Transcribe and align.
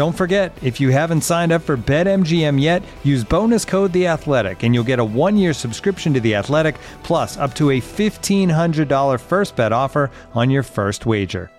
Don't 0.00 0.16
forget, 0.16 0.56
if 0.62 0.80
you 0.80 0.88
haven't 0.88 1.20
signed 1.20 1.52
up 1.52 1.60
for 1.60 1.76
BetMGM 1.76 2.58
yet, 2.58 2.82
use 3.04 3.22
bonus 3.22 3.66
code 3.66 3.92
The 3.92 4.06
Athletic, 4.06 4.62
and 4.62 4.74
you'll 4.74 4.82
get 4.82 4.98
a 4.98 5.04
one-year 5.04 5.52
subscription 5.52 6.14
to 6.14 6.20
The 6.20 6.36
Athletic, 6.36 6.76
plus 7.02 7.36
up 7.36 7.52
to 7.56 7.68
a 7.68 7.82
$1,500 7.82 9.20
first 9.20 9.56
bet 9.56 9.74
offer 9.74 10.10
on 10.32 10.48
your 10.48 10.62
first 10.62 11.04
wager. 11.04 11.50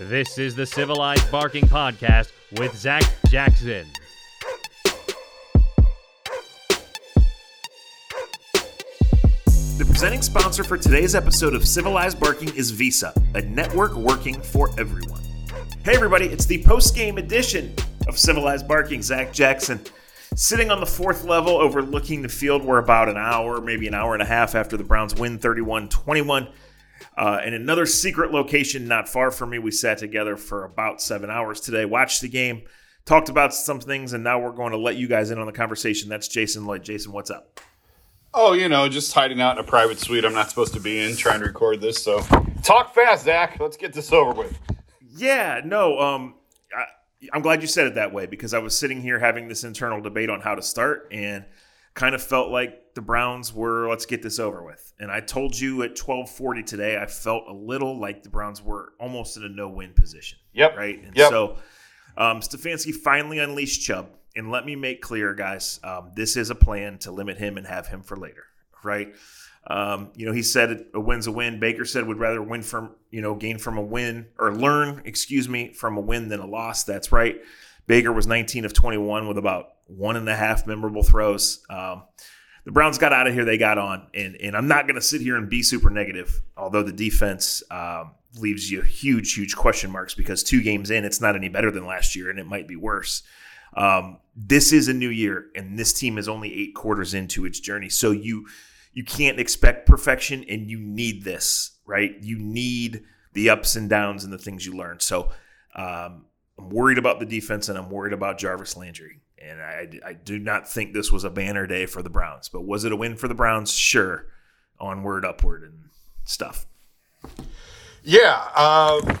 This 0.00 0.36
is 0.36 0.56
the 0.56 0.66
Civilized 0.66 1.30
Barking 1.30 1.68
Podcast 1.68 2.32
with 2.58 2.76
Zach 2.76 3.04
Jackson. 3.28 3.86
Presenting 9.96 10.20
sponsor 10.20 10.62
for 10.62 10.76
today's 10.76 11.14
episode 11.14 11.54
of 11.54 11.66
Civilized 11.66 12.20
Barking 12.20 12.54
is 12.54 12.70
Visa, 12.70 13.14
a 13.34 13.40
network 13.40 13.94
working 13.94 14.38
for 14.42 14.68
everyone. 14.78 15.22
Hey, 15.86 15.94
everybody, 15.94 16.26
it's 16.26 16.44
the 16.44 16.62
post 16.64 16.94
game 16.94 17.16
edition 17.16 17.74
of 18.06 18.18
Civilized 18.18 18.68
Barking. 18.68 19.00
Zach 19.00 19.32
Jackson 19.32 19.80
sitting 20.34 20.70
on 20.70 20.80
the 20.80 20.86
fourth 20.86 21.24
level 21.24 21.56
overlooking 21.56 22.20
the 22.20 22.28
field. 22.28 22.62
We're 22.62 22.76
about 22.76 23.08
an 23.08 23.16
hour, 23.16 23.58
maybe 23.62 23.88
an 23.88 23.94
hour 23.94 24.12
and 24.12 24.22
a 24.22 24.26
half 24.26 24.54
after 24.54 24.76
the 24.76 24.84
Browns 24.84 25.14
win 25.14 25.38
31 25.38 25.88
21. 25.88 26.48
Uh, 27.16 27.40
in 27.46 27.54
another 27.54 27.86
secret 27.86 28.32
location 28.32 28.86
not 28.86 29.08
far 29.08 29.30
from 29.30 29.48
me, 29.48 29.58
we 29.58 29.70
sat 29.70 29.96
together 29.96 30.36
for 30.36 30.64
about 30.64 31.00
seven 31.00 31.30
hours 31.30 31.58
today, 31.58 31.86
watched 31.86 32.20
the 32.20 32.28
game, 32.28 32.64
talked 33.06 33.30
about 33.30 33.54
some 33.54 33.80
things, 33.80 34.12
and 34.12 34.22
now 34.22 34.38
we're 34.38 34.52
going 34.52 34.72
to 34.72 34.78
let 34.78 34.96
you 34.96 35.08
guys 35.08 35.30
in 35.30 35.38
on 35.38 35.46
the 35.46 35.52
conversation. 35.52 36.10
That's 36.10 36.28
Jason 36.28 36.66
Lloyd. 36.66 36.82
Jason, 36.82 37.12
what's 37.12 37.30
up? 37.30 37.60
Oh, 38.38 38.52
you 38.52 38.68
know, 38.68 38.86
just 38.86 39.14
hiding 39.14 39.40
out 39.40 39.56
in 39.58 39.64
a 39.64 39.66
private 39.66 39.98
suite 39.98 40.22
I'm 40.22 40.34
not 40.34 40.50
supposed 40.50 40.74
to 40.74 40.80
be 40.80 40.98
in, 41.02 41.16
trying 41.16 41.40
to 41.40 41.46
record 41.46 41.80
this. 41.80 42.02
So, 42.02 42.20
talk 42.62 42.94
fast, 42.94 43.24
Zach. 43.24 43.58
Let's 43.58 43.78
get 43.78 43.94
this 43.94 44.12
over 44.12 44.34
with. 44.34 44.58
Yeah, 45.16 45.62
no, 45.64 45.98
um, 45.98 46.34
I, 46.76 46.84
I'm 47.32 47.40
glad 47.40 47.62
you 47.62 47.66
said 47.66 47.86
it 47.86 47.94
that 47.94 48.12
way 48.12 48.26
because 48.26 48.52
I 48.52 48.58
was 48.58 48.78
sitting 48.78 49.00
here 49.00 49.18
having 49.18 49.48
this 49.48 49.64
internal 49.64 50.02
debate 50.02 50.28
on 50.28 50.42
how 50.42 50.54
to 50.54 50.60
start 50.60 51.08
and 51.10 51.46
kind 51.94 52.14
of 52.14 52.22
felt 52.22 52.50
like 52.50 52.94
the 52.94 53.00
Browns 53.00 53.54
were 53.54 53.88
let's 53.88 54.04
get 54.04 54.22
this 54.22 54.38
over 54.38 54.62
with. 54.62 54.92
And 55.00 55.10
I 55.10 55.20
told 55.20 55.58
you 55.58 55.82
at 55.82 55.96
12:40 55.96 56.66
today 56.66 56.98
I 56.98 57.06
felt 57.06 57.44
a 57.48 57.54
little 57.54 57.98
like 57.98 58.22
the 58.22 58.28
Browns 58.28 58.62
were 58.62 58.92
almost 59.00 59.38
in 59.38 59.44
a 59.44 59.48
no-win 59.48 59.94
position. 59.94 60.38
Yep. 60.52 60.76
Right? 60.76 61.02
And 61.02 61.16
Yep. 61.16 61.30
so 61.30 61.56
um, 62.18 62.40
Stefanski 62.40 62.92
finally 62.94 63.38
unleashed 63.38 63.80
Chubb. 63.80 64.10
And 64.36 64.50
let 64.50 64.64
me 64.66 64.76
make 64.76 65.00
clear, 65.00 65.34
guys, 65.34 65.80
um, 65.82 66.12
this 66.14 66.36
is 66.36 66.50
a 66.50 66.54
plan 66.54 66.98
to 66.98 67.10
limit 67.10 67.38
him 67.38 67.56
and 67.56 67.66
have 67.66 67.86
him 67.86 68.02
for 68.02 68.16
later, 68.16 68.44
right? 68.84 69.14
Um, 69.66 70.10
you 70.14 70.26
know, 70.26 70.32
he 70.32 70.42
said 70.42 70.86
a 70.94 71.00
win's 71.00 71.26
a 71.26 71.32
win. 71.32 71.58
Baker 71.58 71.84
said 71.84 72.06
would 72.06 72.18
rather 72.18 72.42
win 72.42 72.62
from, 72.62 72.94
you 73.10 73.20
know, 73.20 73.34
gain 73.34 73.58
from 73.58 73.78
a 73.78 73.82
win 73.82 74.26
or 74.38 74.54
learn, 74.54 75.02
excuse 75.04 75.48
me, 75.48 75.72
from 75.72 75.96
a 75.96 76.00
win 76.00 76.28
than 76.28 76.38
a 76.38 76.46
loss. 76.46 76.84
That's 76.84 77.10
right. 77.10 77.40
Baker 77.86 78.12
was 78.12 78.26
19 78.26 78.64
of 78.64 78.72
21 78.72 79.26
with 79.26 79.38
about 79.38 79.70
one 79.86 80.16
and 80.16 80.28
a 80.28 80.36
half 80.36 80.66
memorable 80.66 81.02
throws. 81.02 81.64
Um, 81.70 82.04
the 82.64 82.72
Browns 82.72 82.98
got 82.98 83.12
out 83.12 83.26
of 83.26 83.34
here. 83.34 83.44
They 83.44 83.58
got 83.58 83.78
on, 83.78 84.08
and 84.12 84.36
and 84.36 84.56
I'm 84.56 84.66
not 84.66 84.86
going 84.86 84.96
to 84.96 85.00
sit 85.00 85.20
here 85.20 85.36
and 85.36 85.48
be 85.48 85.62
super 85.62 85.88
negative. 85.88 86.42
Although 86.56 86.82
the 86.82 86.92
defense 86.92 87.62
um, 87.70 88.10
leaves 88.36 88.68
you 88.68 88.82
huge, 88.82 89.34
huge 89.34 89.54
question 89.54 89.90
marks 89.90 90.14
because 90.14 90.42
two 90.42 90.62
games 90.62 90.90
in, 90.90 91.04
it's 91.04 91.20
not 91.20 91.36
any 91.36 91.48
better 91.48 91.70
than 91.70 91.86
last 91.86 92.16
year, 92.16 92.28
and 92.28 92.40
it 92.40 92.46
might 92.46 92.66
be 92.66 92.74
worse. 92.74 93.22
Um, 93.76 94.18
this 94.34 94.72
is 94.72 94.88
a 94.88 94.94
new 94.94 95.08
year, 95.08 95.46
and 95.54 95.78
this 95.78 95.92
team 95.92 96.18
is 96.18 96.28
only 96.28 96.52
eight 96.54 96.74
quarters 96.74 97.14
into 97.14 97.44
its 97.44 97.60
journey. 97.60 97.88
So 97.88 98.10
you 98.10 98.46
you 98.92 99.04
can't 99.04 99.38
expect 99.38 99.86
perfection, 99.86 100.44
and 100.48 100.70
you 100.70 100.78
need 100.78 101.22
this, 101.22 101.72
right? 101.84 102.16
You 102.20 102.38
need 102.38 103.04
the 103.34 103.50
ups 103.50 103.76
and 103.76 103.90
downs 103.90 104.24
and 104.24 104.32
the 104.32 104.38
things 104.38 104.64
you 104.64 104.74
learn. 104.74 104.98
So 105.00 105.30
um, 105.74 106.24
I'm 106.58 106.70
worried 106.70 106.98
about 106.98 107.20
the 107.20 107.26
defense, 107.26 107.68
and 107.68 107.78
I'm 107.78 107.90
worried 107.90 108.14
about 108.14 108.38
Jarvis 108.38 108.76
Landry. 108.76 109.20
And 109.38 109.60
I, 109.60 109.88
I 110.04 110.12
do 110.14 110.38
not 110.38 110.66
think 110.66 110.94
this 110.94 111.12
was 111.12 111.24
a 111.24 111.30
banner 111.30 111.66
day 111.66 111.84
for 111.84 112.02
the 112.02 112.08
Browns. 112.08 112.48
But 112.48 112.62
was 112.62 112.84
it 112.84 112.92
a 112.92 112.96
win 112.96 113.16
for 113.16 113.28
the 113.28 113.34
Browns? 113.34 113.70
Sure. 113.70 114.26
Onward, 114.80 115.24
upward, 115.24 115.62
and 115.62 115.90
stuff. 116.24 116.66
Yeah. 118.02 118.42
Um, 118.56 119.18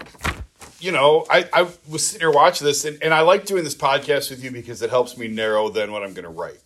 you 0.78 0.92
know, 0.92 1.24
I, 1.30 1.48
I 1.52 1.68
was 1.88 2.06
sitting 2.06 2.20
here 2.20 2.30
watching 2.30 2.66
this, 2.66 2.84
and, 2.84 3.02
and 3.02 3.14
I 3.14 3.20
like 3.22 3.46
doing 3.46 3.64
this 3.64 3.74
podcast 3.74 4.30
with 4.30 4.44
you 4.44 4.50
because 4.50 4.82
it 4.82 4.90
helps 4.90 5.16
me 5.16 5.28
narrow 5.28 5.68
then 5.68 5.92
what 5.92 6.02
I'm 6.02 6.12
going 6.12 6.24
to 6.24 6.30
write. 6.30 6.60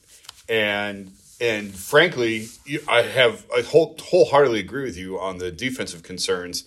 And 0.49 1.13
and 1.41 1.75
frankly, 1.75 2.49
I 2.89 3.03
have 3.03 3.47
I 3.57 3.63
whole, 3.63 3.97
wholeheartedly 3.99 4.61
agree 4.61 4.85
with 4.85 4.97
you 4.97 5.19
on 5.19 5.39
the 5.39 5.51
defensive 5.51 6.03
concerns. 6.03 6.65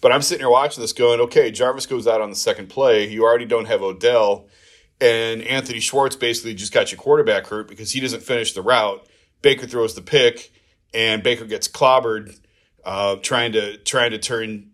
But 0.00 0.12
I'm 0.12 0.22
sitting 0.22 0.42
here 0.42 0.50
watching 0.50 0.82
this, 0.82 0.92
going, 0.92 1.20
okay, 1.20 1.50
Jarvis 1.50 1.86
goes 1.86 2.06
out 2.06 2.20
on 2.20 2.28
the 2.28 2.36
second 2.36 2.68
play. 2.68 3.08
You 3.08 3.24
already 3.24 3.46
don't 3.46 3.64
have 3.64 3.82
Odell, 3.82 4.46
and 5.00 5.42
Anthony 5.42 5.80
Schwartz 5.80 6.14
basically 6.14 6.54
just 6.54 6.72
got 6.72 6.92
your 6.92 6.98
quarterback 6.98 7.46
hurt 7.46 7.68
because 7.68 7.92
he 7.92 8.00
doesn't 8.00 8.22
finish 8.22 8.52
the 8.52 8.62
route. 8.62 9.06
Baker 9.42 9.66
throws 9.66 9.94
the 9.94 10.02
pick, 10.02 10.52
and 10.92 11.22
Baker 11.22 11.46
gets 11.46 11.68
clobbered, 11.68 12.38
uh, 12.84 13.16
trying 13.16 13.52
to 13.52 13.78
trying 13.78 14.12
to 14.12 14.18
turn 14.18 14.70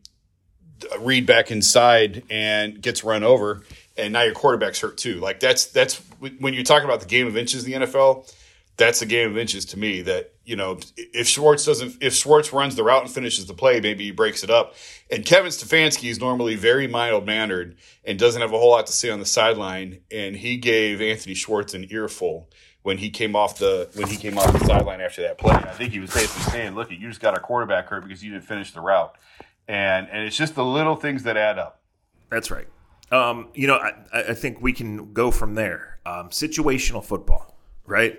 Reid 0.99 1.27
back 1.27 1.51
inside 1.51 2.23
and 2.31 2.81
gets 2.81 3.05
run 3.05 3.23
over, 3.23 3.63
and 3.97 4.13
now 4.13 4.23
your 4.23 4.35
quarterback's 4.35 4.81
hurt 4.81 4.97
too. 4.97 5.21
Like 5.21 5.41
that's 5.41 5.67
that's 5.67 5.97
when 6.39 6.55
you're 6.55 6.65
talking 6.65 6.87
about 6.87 7.01
the 7.01 7.07
game 7.07 7.27
of 7.27 7.37
inches 7.37 7.65
in 7.65 7.81
the 7.81 7.87
NFL. 7.87 8.33
That's 8.77 9.03
a 9.03 9.07
game 9.07 9.31
of 9.31 9.37
inches 9.37 9.67
to 9.67 9.79
me. 9.79 10.03
That 10.03 10.33
you 10.45 10.57
know, 10.57 10.79
if 10.97 11.29
Schwartz 11.29 11.65
doesn't, 11.65 12.03
if 12.03 12.15
Schwartz 12.15 12.53
runs 12.53 12.77
the 12.77 12.83
route 12.83 13.03
and 13.03 13.11
finishes 13.11 13.47
the 13.47 13.55
play, 13.55 13.81
maybe 13.81 14.05
he 14.05 14.11
breaks 14.11 14.43
it 14.43 14.51
up. 14.51 14.75
And 15.11 15.25
Kevin 15.25 15.51
Stefanski 15.51 16.11
is 16.11 16.19
normally 16.19 16.57
very 16.57 16.87
mild 16.87 17.27
mannered 17.27 17.77
and 18.05 18.19
doesn't 18.19 18.41
have 18.41 18.53
a 18.53 18.59
whole 18.59 18.71
lot 18.71 18.87
to 18.87 18.93
say 18.93 19.11
on 19.11 19.21
the 19.21 19.27
sideline. 19.27 20.01
And 20.11 20.35
he 20.35 20.57
gave 20.57 21.01
Anthony 21.01 21.35
Schwartz 21.35 21.75
an 21.75 21.87
earful 21.91 22.49
when 22.83 22.99
he 22.99 23.11
came 23.11 23.37
off 23.37 23.59
the 23.59 23.89
when 23.95 24.09
he 24.09 24.17
came 24.17 24.39
off 24.39 24.53
the 24.53 24.65
sideline 24.65 25.01
after 25.01 25.23
that 25.23 25.39
play. 25.39 25.55
And 25.55 25.67
I 25.67 25.73
think 25.73 25.93
he 25.93 26.01
was 26.01 26.13
basically 26.13 26.51
saying, 26.51 26.75
"Look, 26.75 26.91
you 26.91 26.99
just 26.99 27.21
got 27.21 27.35
our 27.35 27.41
quarterback 27.41 27.89
hurt 27.89 28.03
because 28.03 28.25
you 28.25 28.33
didn't 28.33 28.47
finish 28.47 28.73
the 28.73 28.81
route." 28.81 29.15
And 29.71 30.09
and 30.11 30.27
it's 30.27 30.37
just 30.37 30.57
the 30.57 30.65
little 30.65 30.97
things 30.97 31.23
that 31.23 31.37
add 31.37 31.57
up. 31.57 31.81
That's 32.29 32.51
right. 32.51 32.67
Um, 33.13 33.51
you 33.55 33.69
know, 33.69 33.77
I, 33.77 33.93
I 34.13 34.35
think 34.35 34.61
we 34.61 34.73
can 34.73 35.13
go 35.13 35.31
from 35.31 35.55
there. 35.55 36.01
Um, 36.05 36.31
situational 36.31 37.05
football, 37.05 37.57
right? 37.87 38.19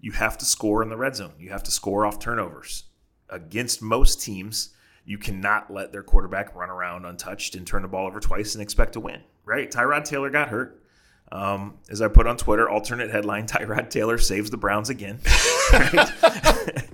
You 0.00 0.10
have 0.12 0.36
to 0.38 0.44
score 0.44 0.82
in 0.82 0.88
the 0.88 0.96
red 0.96 1.14
zone. 1.14 1.34
You 1.38 1.50
have 1.50 1.62
to 1.64 1.70
score 1.70 2.04
off 2.04 2.18
turnovers. 2.18 2.84
Against 3.28 3.80
most 3.80 4.20
teams, 4.20 4.70
you 5.04 5.18
cannot 5.18 5.72
let 5.72 5.92
their 5.92 6.02
quarterback 6.02 6.52
run 6.56 6.68
around 6.68 7.04
untouched 7.04 7.54
and 7.54 7.64
turn 7.64 7.82
the 7.82 7.88
ball 7.88 8.08
over 8.08 8.18
twice 8.18 8.56
and 8.56 8.62
expect 8.62 8.94
to 8.94 9.00
win, 9.00 9.20
right? 9.44 9.70
Tyrod 9.70 10.04
Taylor 10.04 10.30
got 10.30 10.48
hurt. 10.48 10.82
Um, 11.30 11.78
as 11.90 12.02
I 12.02 12.08
put 12.08 12.26
on 12.26 12.36
Twitter, 12.36 12.68
alternate 12.68 13.10
headline: 13.10 13.46
Tyrod 13.46 13.90
Taylor 13.90 14.18
saves 14.18 14.50
the 14.50 14.56
Browns 14.56 14.88
again. 14.88 15.20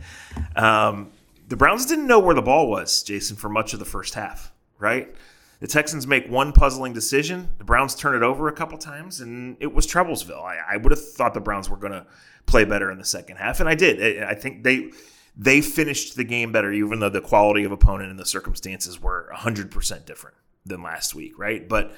Um, 0.56 1.10
the 1.48 1.56
Browns 1.56 1.86
didn't 1.86 2.06
know 2.06 2.18
where 2.18 2.34
the 2.34 2.42
ball 2.42 2.68
was, 2.68 3.02
Jason, 3.02 3.36
for 3.36 3.48
much 3.48 3.72
of 3.72 3.78
the 3.78 3.84
first 3.84 4.14
half. 4.14 4.52
Right? 4.78 5.14
The 5.60 5.66
Texans 5.68 6.06
make 6.06 6.28
one 6.28 6.52
puzzling 6.52 6.92
decision. 6.92 7.48
The 7.58 7.64
Browns 7.64 7.94
turn 7.94 8.14
it 8.14 8.22
over 8.22 8.48
a 8.48 8.52
couple 8.52 8.76
times, 8.76 9.20
and 9.20 9.56
it 9.60 9.72
was 9.72 9.86
Troublesville. 9.86 10.42
I, 10.42 10.58
I 10.74 10.76
would 10.76 10.90
have 10.90 11.12
thought 11.12 11.32
the 11.32 11.40
Browns 11.40 11.70
were 11.70 11.76
going 11.76 11.92
to 11.92 12.06
play 12.46 12.64
better 12.64 12.90
in 12.90 12.98
the 12.98 13.04
second 13.04 13.36
half, 13.36 13.60
and 13.60 13.68
I 13.68 13.74
did. 13.74 14.22
I 14.22 14.34
think 14.34 14.62
they 14.62 14.90
they 15.36 15.60
finished 15.60 16.16
the 16.16 16.24
game 16.24 16.52
better, 16.52 16.72
even 16.72 17.00
though 17.00 17.08
the 17.08 17.20
quality 17.20 17.64
of 17.64 17.72
opponent 17.72 18.10
and 18.10 18.18
the 18.18 18.26
circumstances 18.26 19.00
were 19.00 19.30
100% 19.34 20.04
different 20.04 20.36
than 20.64 20.82
last 20.82 21.14
week, 21.14 21.38
right? 21.38 21.68
But 21.68 21.92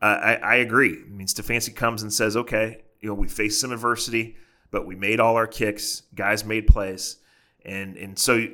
uh, 0.00 0.18
I, 0.20 0.34
I, 0.34 0.54
agree. 0.56 0.98
I 1.00 1.08
mean, 1.08 1.28
Stefanski 1.28 1.74
comes 1.74 2.02
and 2.02 2.12
says, 2.12 2.36
okay, 2.36 2.82
you 3.00 3.08
know, 3.08 3.14
we 3.14 3.28
faced 3.28 3.60
some 3.60 3.70
adversity, 3.70 4.36
but 4.72 4.84
we 4.84 4.96
made 4.96 5.20
all 5.20 5.36
our 5.36 5.46
kicks. 5.46 6.02
Guys 6.14 6.44
made 6.44 6.66
plays. 6.66 7.18
And, 7.64 7.96
and 7.96 8.18
so, 8.18 8.48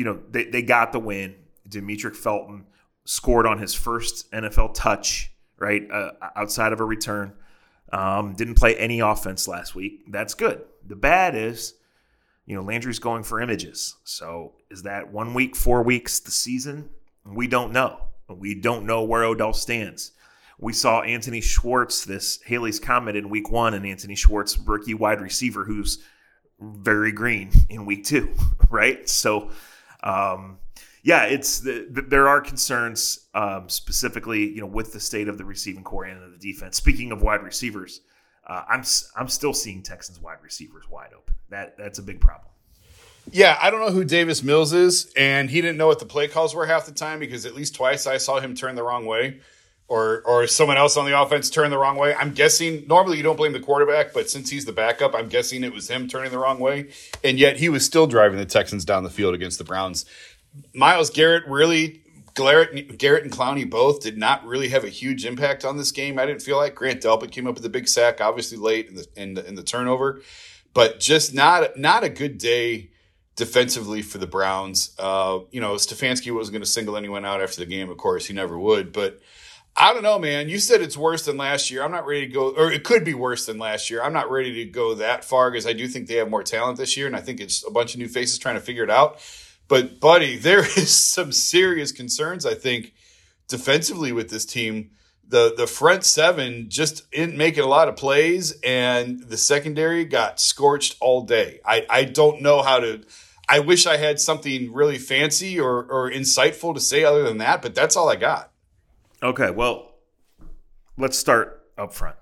you 0.00 0.06
know, 0.06 0.18
they, 0.30 0.44
they 0.44 0.62
got 0.62 0.92
the 0.92 0.98
win. 0.98 1.34
Demetric 1.68 2.16
Felton 2.16 2.64
scored 3.04 3.46
on 3.46 3.58
his 3.58 3.74
first 3.74 4.32
NFL 4.32 4.72
touch, 4.72 5.30
right, 5.58 5.86
uh, 5.90 6.12
outside 6.34 6.72
of 6.72 6.80
a 6.80 6.84
return. 6.84 7.34
Um, 7.92 8.32
didn't 8.32 8.54
play 8.54 8.76
any 8.76 9.00
offense 9.00 9.46
last 9.46 9.74
week. 9.74 10.04
That's 10.08 10.32
good. 10.32 10.62
The 10.86 10.96
bad 10.96 11.34
is 11.34 11.74
you 12.46 12.56
know, 12.56 12.62
Landry's 12.62 12.98
going 12.98 13.22
for 13.22 13.40
images. 13.40 13.96
So 14.04 14.54
is 14.70 14.82
that 14.84 15.12
one 15.12 15.34
week, 15.34 15.54
four 15.54 15.82
weeks, 15.82 16.18
the 16.18 16.30
season? 16.30 16.88
We 17.24 17.46
don't 17.46 17.72
know. 17.72 18.06
We 18.28 18.54
don't 18.54 18.86
know 18.86 19.04
where 19.04 19.22
Odell 19.22 19.52
stands. 19.52 20.12
We 20.58 20.72
saw 20.72 21.02
Anthony 21.02 21.42
Schwartz, 21.42 22.04
this 22.04 22.40
Halley's 22.42 22.80
Comet 22.80 23.16
in 23.16 23.28
week 23.28 23.52
one, 23.52 23.74
and 23.74 23.86
Anthony 23.86 24.14
Schwartz, 24.16 24.58
rookie 24.58 24.94
wide 24.94 25.20
receiver, 25.20 25.64
who's 25.64 26.02
very 26.60 27.12
green 27.12 27.50
in 27.68 27.86
week 27.86 28.04
two, 28.04 28.34
right? 28.70 29.08
So, 29.08 29.50
um, 30.02 30.58
yeah, 31.02 31.24
it's 31.24 31.60
the, 31.60 31.86
the, 31.90 32.02
there 32.02 32.28
are 32.28 32.40
concerns 32.40 33.28
um, 33.34 33.68
specifically, 33.68 34.50
you 34.50 34.60
know, 34.60 34.66
with 34.66 34.92
the 34.92 35.00
state 35.00 35.28
of 35.28 35.38
the 35.38 35.44
receiving 35.44 35.82
corps 35.82 36.04
and 36.04 36.34
the 36.34 36.38
defense. 36.38 36.76
Speaking 36.76 37.10
of 37.12 37.22
wide 37.22 37.42
receivers, 37.42 38.02
uh, 38.46 38.64
I'm 38.68 38.82
I'm 39.16 39.28
still 39.28 39.54
seeing 39.54 39.82
Texans 39.82 40.20
wide 40.20 40.38
receivers 40.42 40.88
wide 40.90 41.10
open. 41.16 41.34
That 41.48 41.76
that's 41.78 41.98
a 41.98 42.02
big 42.02 42.20
problem. 42.20 42.48
Yeah, 43.32 43.58
I 43.60 43.70
don't 43.70 43.80
know 43.80 43.92
who 43.92 44.04
Davis 44.04 44.42
Mills 44.42 44.72
is, 44.72 45.12
and 45.16 45.50
he 45.50 45.60
didn't 45.60 45.76
know 45.76 45.86
what 45.86 46.00
the 46.00 46.06
play 46.06 46.26
calls 46.26 46.54
were 46.54 46.66
half 46.66 46.86
the 46.86 46.92
time 46.92 47.18
because 47.18 47.46
at 47.46 47.54
least 47.54 47.74
twice 47.74 48.06
I 48.06 48.16
saw 48.16 48.40
him 48.40 48.54
turn 48.54 48.74
the 48.74 48.82
wrong 48.82 49.06
way, 49.06 49.40
or 49.90 50.22
or 50.24 50.46
someone 50.46 50.78
else 50.78 50.96
on 50.96 51.04
the 51.04 51.20
offense 51.20 51.50
turn 51.50 51.68
the 51.70 51.76
wrong 51.76 51.96
way. 51.96 52.14
I'm 52.14 52.32
guessing 52.32 52.84
normally 52.86 53.16
you 53.16 53.22
don't 53.24 53.36
blame 53.36 53.52
the 53.52 53.60
quarterback, 53.60 54.14
but 54.14 54.30
since 54.30 54.48
he's 54.48 54.64
the 54.64 54.72
backup, 54.72 55.14
I'm 55.14 55.28
guessing 55.28 55.64
it 55.64 55.72
was 55.72 55.90
him 55.90 56.08
turning 56.08 56.30
the 56.30 56.38
wrong 56.38 56.60
way, 56.60 56.90
and 57.22 57.38
yet 57.38 57.58
he 57.58 57.68
was 57.68 57.84
still 57.84 58.06
driving 58.06 58.38
the 58.38 58.46
Texans 58.46 58.84
down 58.84 59.02
the 59.02 59.10
field 59.10 59.34
against 59.34 59.58
the 59.58 59.64
Browns. 59.64 60.06
Myles 60.72 61.10
Garrett 61.10 61.44
really 61.46 62.02
Garrett, 62.34 62.98
Garrett 62.98 63.24
and 63.24 63.32
Clowney 63.32 63.68
both 63.68 64.00
did 64.00 64.16
not 64.16 64.46
really 64.46 64.68
have 64.68 64.84
a 64.84 64.88
huge 64.88 65.26
impact 65.26 65.64
on 65.64 65.76
this 65.76 65.90
game. 65.90 66.18
I 66.18 66.24
didn't 66.24 66.42
feel 66.42 66.56
like 66.56 66.76
Grant 66.76 67.02
Delpit 67.02 67.32
came 67.32 67.48
up 67.48 67.56
with 67.56 67.64
a 67.64 67.68
big 67.68 67.88
sack, 67.88 68.20
obviously 68.20 68.56
late 68.58 68.88
in 68.88 68.94
the 68.94 69.06
in 69.16 69.34
the, 69.34 69.46
in 69.46 69.54
the 69.56 69.64
turnover, 69.64 70.22
but 70.72 71.00
just 71.00 71.34
not 71.34 71.76
not 71.76 72.04
a 72.04 72.08
good 72.08 72.38
day 72.38 72.90
defensively 73.34 74.02
for 74.02 74.18
the 74.18 74.26
Browns. 74.28 74.94
Uh, 75.00 75.40
you 75.50 75.60
know, 75.60 75.74
Stefanski 75.74 76.32
wasn't 76.32 76.52
going 76.52 76.62
to 76.62 76.68
single 76.68 76.96
anyone 76.96 77.24
out 77.24 77.42
after 77.42 77.58
the 77.58 77.66
game. 77.66 77.90
Of 77.90 77.96
course, 77.96 78.26
he 78.26 78.34
never 78.34 78.56
would. 78.56 78.92
But 78.92 79.20
I 79.76 79.94
don't 79.94 80.02
know, 80.02 80.18
man. 80.18 80.48
You 80.48 80.58
said 80.58 80.82
it's 80.82 80.96
worse 80.96 81.24
than 81.24 81.36
last 81.36 81.70
year. 81.70 81.82
I'm 81.82 81.90
not 81.90 82.06
ready 82.06 82.26
to 82.26 82.32
go, 82.32 82.50
or 82.50 82.70
it 82.70 82.84
could 82.84 83.04
be 83.04 83.14
worse 83.14 83.46
than 83.46 83.58
last 83.58 83.88
year. 83.88 84.02
I'm 84.02 84.12
not 84.12 84.30
ready 84.30 84.52
to 84.64 84.70
go 84.70 84.94
that 84.94 85.24
far 85.24 85.50
because 85.50 85.66
I 85.66 85.72
do 85.72 85.88
think 85.88 86.06
they 86.06 86.16
have 86.16 86.28
more 86.28 86.42
talent 86.42 86.76
this 86.76 86.96
year, 86.96 87.06
and 87.06 87.16
I 87.16 87.20
think 87.20 87.40
it's 87.40 87.66
a 87.66 87.70
bunch 87.70 87.94
of 87.94 88.00
new 88.00 88.08
faces 88.08 88.38
trying 88.38 88.56
to 88.56 88.60
figure 88.60 88.84
it 88.84 88.90
out. 88.90 89.20
But 89.68 90.00
buddy, 90.00 90.36
there 90.38 90.60
is 90.60 90.92
some 90.92 91.32
serious 91.32 91.92
concerns 91.92 92.44
I 92.44 92.54
think 92.54 92.92
defensively 93.48 94.12
with 94.12 94.30
this 94.30 94.44
team. 94.44 94.90
The 95.26 95.54
the 95.56 95.68
front 95.68 96.04
seven 96.04 96.68
just 96.68 97.04
isn't 97.12 97.36
making 97.36 97.62
a 97.62 97.68
lot 97.68 97.88
of 97.88 97.96
plays, 97.96 98.52
and 98.62 99.22
the 99.22 99.36
secondary 99.36 100.04
got 100.04 100.40
scorched 100.40 100.96
all 101.00 101.22
day. 101.22 101.60
I, 101.64 101.86
I 101.88 102.04
don't 102.04 102.42
know 102.42 102.62
how 102.62 102.80
to. 102.80 103.02
I 103.48 103.60
wish 103.60 103.86
I 103.86 103.96
had 103.96 104.20
something 104.20 104.72
really 104.72 104.98
fancy 104.98 105.58
or, 105.58 105.84
or 105.84 106.10
insightful 106.10 106.74
to 106.74 106.80
say 106.80 107.02
other 107.02 107.24
than 107.24 107.38
that, 107.38 107.62
but 107.62 107.74
that's 107.74 107.96
all 107.96 108.08
I 108.08 108.16
got. 108.16 108.49
Okay, 109.22 109.50
well, 109.50 109.94
let's 110.96 111.18
start 111.18 111.62
up 111.76 111.92
front. 111.92 112.16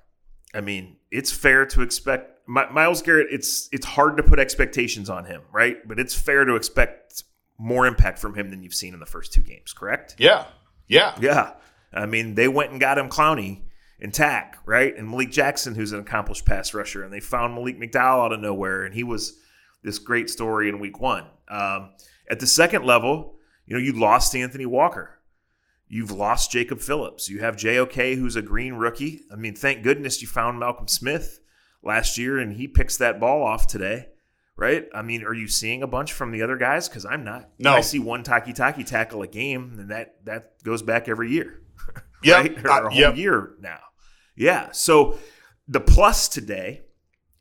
I 0.55 0.61
mean, 0.61 0.97
it's 1.11 1.31
fair 1.31 1.67
to 1.67 1.83
expect 1.83 2.47
Myles 2.49 3.03
Garrett. 3.03 3.29
It's 3.31 3.69
it's 3.73 3.87
hard 3.87 4.17
to 4.17 4.23
put 4.23 4.39
expectations 4.39 5.11
on 5.11 5.25
him, 5.27 5.43
right? 5.53 5.77
But 5.87 6.01
it's 6.01 6.15
fair 6.15 6.45
to 6.45 6.57
expect 6.57 7.25
more 7.59 7.87
impact 7.87 8.19
from 8.19 8.35
him 8.35 8.51
than 8.51 8.63
you've 8.63 8.75
seen 8.75 8.95
in 8.95 9.01
the 9.01 9.07
first 9.07 9.33
two 9.33 9.43
games, 9.43 9.73
correct? 9.73 10.15
Yeah. 10.19 10.47
Yeah. 10.87 11.15
Yeah. 11.21 11.53
I 11.93 12.07
mean, 12.07 12.35
they 12.35 12.49
went 12.49 12.71
and 12.71 12.81
got 12.81 12.99
him 12.99 13.09
Clowney 13.09 13.63
and 14.01 14.15
Takk, 14.15 14.59
right? 14.65 14.97
And 14.97 15.11
Malik 15.11 15.31
Jackson, 15.31 15.75
who's 15.75 15.93
an 15.93 16.01
accomplished 16.01 16.47
pass 16.47 16.73
rusher, 16.73 17.03
and 17.03 17.13
they 17.13 17.21
found 17.21 17.55
Malik 17.55 17.79
McDowell 17.79 18.25
out 18.27 18.33
of 18.33 18.41
nowhere, 18.41 18.85
and 18.85 18.95
he 18.95 19.03
was 19.03 19.39
this 19.83 19.99
great 19.99 20.31
story 20.31 20.69
in 20.69 20.79
week 20.79 21.01
one. 21.01 21.27
Um, 21.49 21.91
at 22.31 22.41
the 22.41 22.47
second 22.47 22.85
level, 22.85 23.35
you 23.67 23.75
know, 23.75 23.83
you 23.83 23.93
lost 23.93 24.35
Anthony 24.35 24.67
Walker. 24.67 25.18
You've 25.89 26.11
lost 26.11 26.51
Jacob 26.51 26.81
Phillips. 26.81 27.29
You 27.29 27.41
have 27.41 27.57
JOK, 27.57 27.95
who's 28.17 28.37
a 28.37 28.43
green 28.43 28.75
rookie. 28.75 29.23
I 29.33 29.37
mean, 29.37 29.55
thank 29.55 29.83
goodness 29.83 30.21
you 30.21 30.29
found 30.29 30.59
Malcolm 30.59 30.89
Smith 30.89 31.41
last 31.83 32.19
year, 32.19 32.39
and 32.39 32.53
he 32.53 32.69
picks 32.69 32.97
that 32.99 33.19
ball 33.19 33.43
off 33.43 33.67
today 33.67 34.09
right? 34.59 34.89
I 34.93 35.03
mean, 35.03 35.25
are 35.25 35.33
you 35.33 35.49
seeing 35.49 35.83
a 35.83 35.87
bunch 35.87 36.13
from 36.13 36.33
the 36.33 36.43
other 36.43 36.57
guys? 36.57 36.89
Because 36.89 37.07
I'm 37.07 37.25
not. 37.25 37.49
No, 37.59 37.73
I 37.73 37.81
see 37.81 38.01
one 38.01 38.25
Taki 38.25 38.53
Taki 38.53 38.85
tackle 38.85 39.23
a 39.23 39.27
game, 39.27 39.77
and 39.79 39.91
that 39.91 40.17
that 40.27 40.63
goes 40.65 40.83
back 40.83 41.09
every 41.09 41.31
year, 41.31 41.63
yeah, 42.23 42.35
right? 42.35 42.65
Or 42.65 42.71
uh, 42.71 42.81
a 42.81 42.91
whole 42.91 42.99
yep. 42.99 43.17
year 43.17 43.55
now. 43.61 43.79
Yeah. 44.37 44.73
So 44.73 45.19
the 45.67 45.81
plus 45.81 46.29
today 46.29 46.83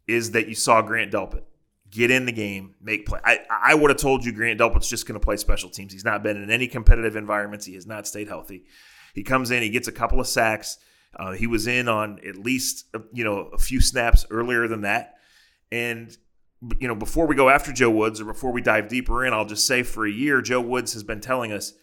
is 0.08 0.32
that 0.32 0.48
you 0.48 0.56
saw 0.56 0.82
Grant 0.82 1.12
Delpit 1.12 1.44
get 1.92 2.12
in 2.12 2.26
the 2.26 2.32
game, 2.32 2.76
make 2.82 3.06
play. 3.06 3.20
I, 3.24 3.40
I 3.50 3.76
would 3.76 3.90
have 3.90 4.00
told 4.00 4.26
you 4.26 4.32
Grant 4.32 4.60
Delpit's 4.60 4.90
just 4.90 5.08
going 5.08 5.20
to 5.20 5.24
play 5.24 5.38
special 5.38 5.70
teams. 5.70 5.94
He's 5.94 6.06
not 6.06 6.24
been 6.24 6.42
in 6.42 6.50
any 6.50 6.68
competitive 6.68 7.16
environments. 7.16 7.66
He 7.66 7.76
has 7.76 7.88
not 7.88 8.08
stayed 8.08 8.28
healthy. 8.28 8.66
He 9.14 9.24
comes 9.24 9.52
in, 9.52 9.64
he 9.64 9.70
gets 9.70 9.88
a 9.88 9.92
couple 9.92 10.20
of 10.20 10.28
sacks. 10.28 10.78
Uh, 11.16 11.32
he 11.32 11.48
was 11.48 11.68
in 11.68 11.88
on 11.88 12.20
at 12.28 12.38
least 12.38 12.86
you 13.14 13.24
know 13.24 13.50
a 13.54 13.58
few 13.58 13.82
snaps 13.82 14.26
earlier 14.30 14.68
than 14.68 14.82
that, 14.82 15.16
and 15.72 16.16
you 16.80 16.88
know, 16.88 16.96
before 16.96 17.28
we 17.28 17.36
go 17.36 17.50
after 17.50 17.72
Joe 17.72 17.92
Woods 17.92 18.20
or 18.20 18.26
before 18.26 18.52
we 18.52 18.62
dive 18.62 18.88
deeper 18.88 19.26
in, 19.26 19.34
I'll 19.34 19.46
just 19.46 19.68
say 19.68 19.84
for 19.84 20.06
a 20.06 20.12
year, 20.12 20.42
Joe 20.42 20.62
Woods 20.62 20.94
has 20.94 21.04
been 21.04 21.22
telling 21.22 21.52
us, 21.52 21.74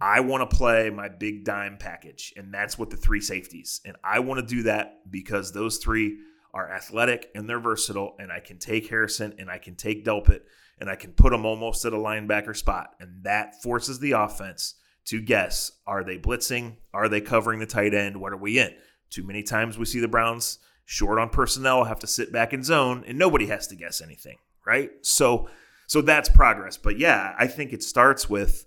I 0.00 0.20
want 0.20 0.48
to 0.48 0.56
play 0.56 0.90
my 0.90 1.08
big 1.08 1.44
dime 1.44 1.76
package. 1.76 2.32
And 2.36 2.52
that's 2.52 2.78
what 2.78 2.90
the 2.90 2.96
three 2.96 3.20
safeties. 3.20 3.80
And 3.84 3.96
I 4.04 4.20
want 4.20 4.40
to 4.40 4.46
do 4.46 4.62
that 4.64 5.10
because 5.10 5.52
those 5.52 5.78
three 5.78 6.18
are 6.54 6.70
athletic 6.70 7.30
and 7.34 7.48
they're 7.48 7.60
versatile. 7.60 8.14
And 8.18 8.30
I 8.30 8.40
can 8.40 8.58
take 8.58 8.88
Harrison 8.88 9.34
and 9.38 9.50
I 9.50 9.58
can 9.58 9.74
take 9.74 10.04
Delpit 10.04 10.40
and 10.80 10.90
I 10.90 10.96
can 10.96 11.12
put 11.12 11.30
them 11.30 11.46
almost 11.46 11.84
at 11.84 11.92
a 11.92 11.96
linebacker 11.96 12.56
spot. 12.56 12.94
And 13.00 13.24
that 13.24 13.62
forces 13.62 14.00
the 14.00 14.12
offense 14.12 14.74
to 15.06 15.20
guess 15.20 15.72
are 15.86 16.04
they 16.04 16.18
blitzing? 16.18 16.76
Are 16.92 17.08
they 17.08 17.20
covering 17.20 17.58
the 17.58 17.66
tight 17.66 17.94
end? 17.94 18.20
What 18.20 18.32
are 18.32 18.38
we 18.38 18.58
in? 18.58 18.72
Too 19.10 19.24
many 19.24 19.42
times 19.42 19.78
we 19.78 19.84
see 19.84 20.00
the 20.00 20.08
Browns 20.08 20.58
short 20.84 21.18
on 21.18 21.28
personnel, 21.28 21.84
have 21.84 22.00
to 22.00 22.06
sit 22.06 22.32
back 22.32 22.52
in 22.52 22.62
zone, 22.62 23.04
and 23.06 23.18
nobody 23.18 23.46
has 23.46 23.66
to 23.68 23.76
guess 23.76 24.00
anything, 24.00 24.38
right? 24.66 24.90
So, 25.02 25.48
so 25.86 26.02
that's 26.02 26.28
progress. 26.28 26.76
But 26.76 26.98
yeah, 26.98 27.34
I 27.38 27.46
think 27.46 27.72
it 27.72 27.82
starts 27.82 28.28
with 28.28 28.66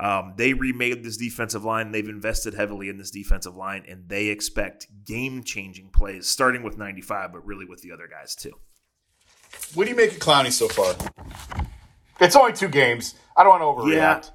um, 0.00 0.34
they 0.36 0.52
remade 0.52 1.02
this 1.02 1.16
defensive 1.16 1.64
line. 1.64 1.92
They've 1.92 2.08
invested 2.08 2.54
heavily 2.54 2.88
in 2.88 2.98
this 2.98 3.10
defensive 3.10 3.56
line, 3.56 3.84
and 3.88 4.08
they 4.08 4.26
expect 4.26 4.86
game-changing 5.04 5.90
plays, 5.90 6.28
starting 6.28 6.62
with 6.62 6.78
95, 6.78 7.32
but 7.32 7.44
really 7.44 7.64
with 7.64 7.82
the 7.82 7.92
other 7.92 8.08
guys 8.08 8.34
too. 8.34 8.52
What 9.74 9.84
do 9.84 9.90
you 9.90 9.96
make 9.96 10.12
of 10.12 10.18
Clowney 10.18 10.52
so 10.52 10.68
far? 10.68 10.94
It's 12.20 12.36
only 12.36 12.52
two 12.52 12.68
games. 12.68 13.14
I 13.36 13.42
don't 13.42 13.60
want 13.60 13.62
to 13.62 13.82
overreact. 13.82 13.94
Yeah. 13.94 14.30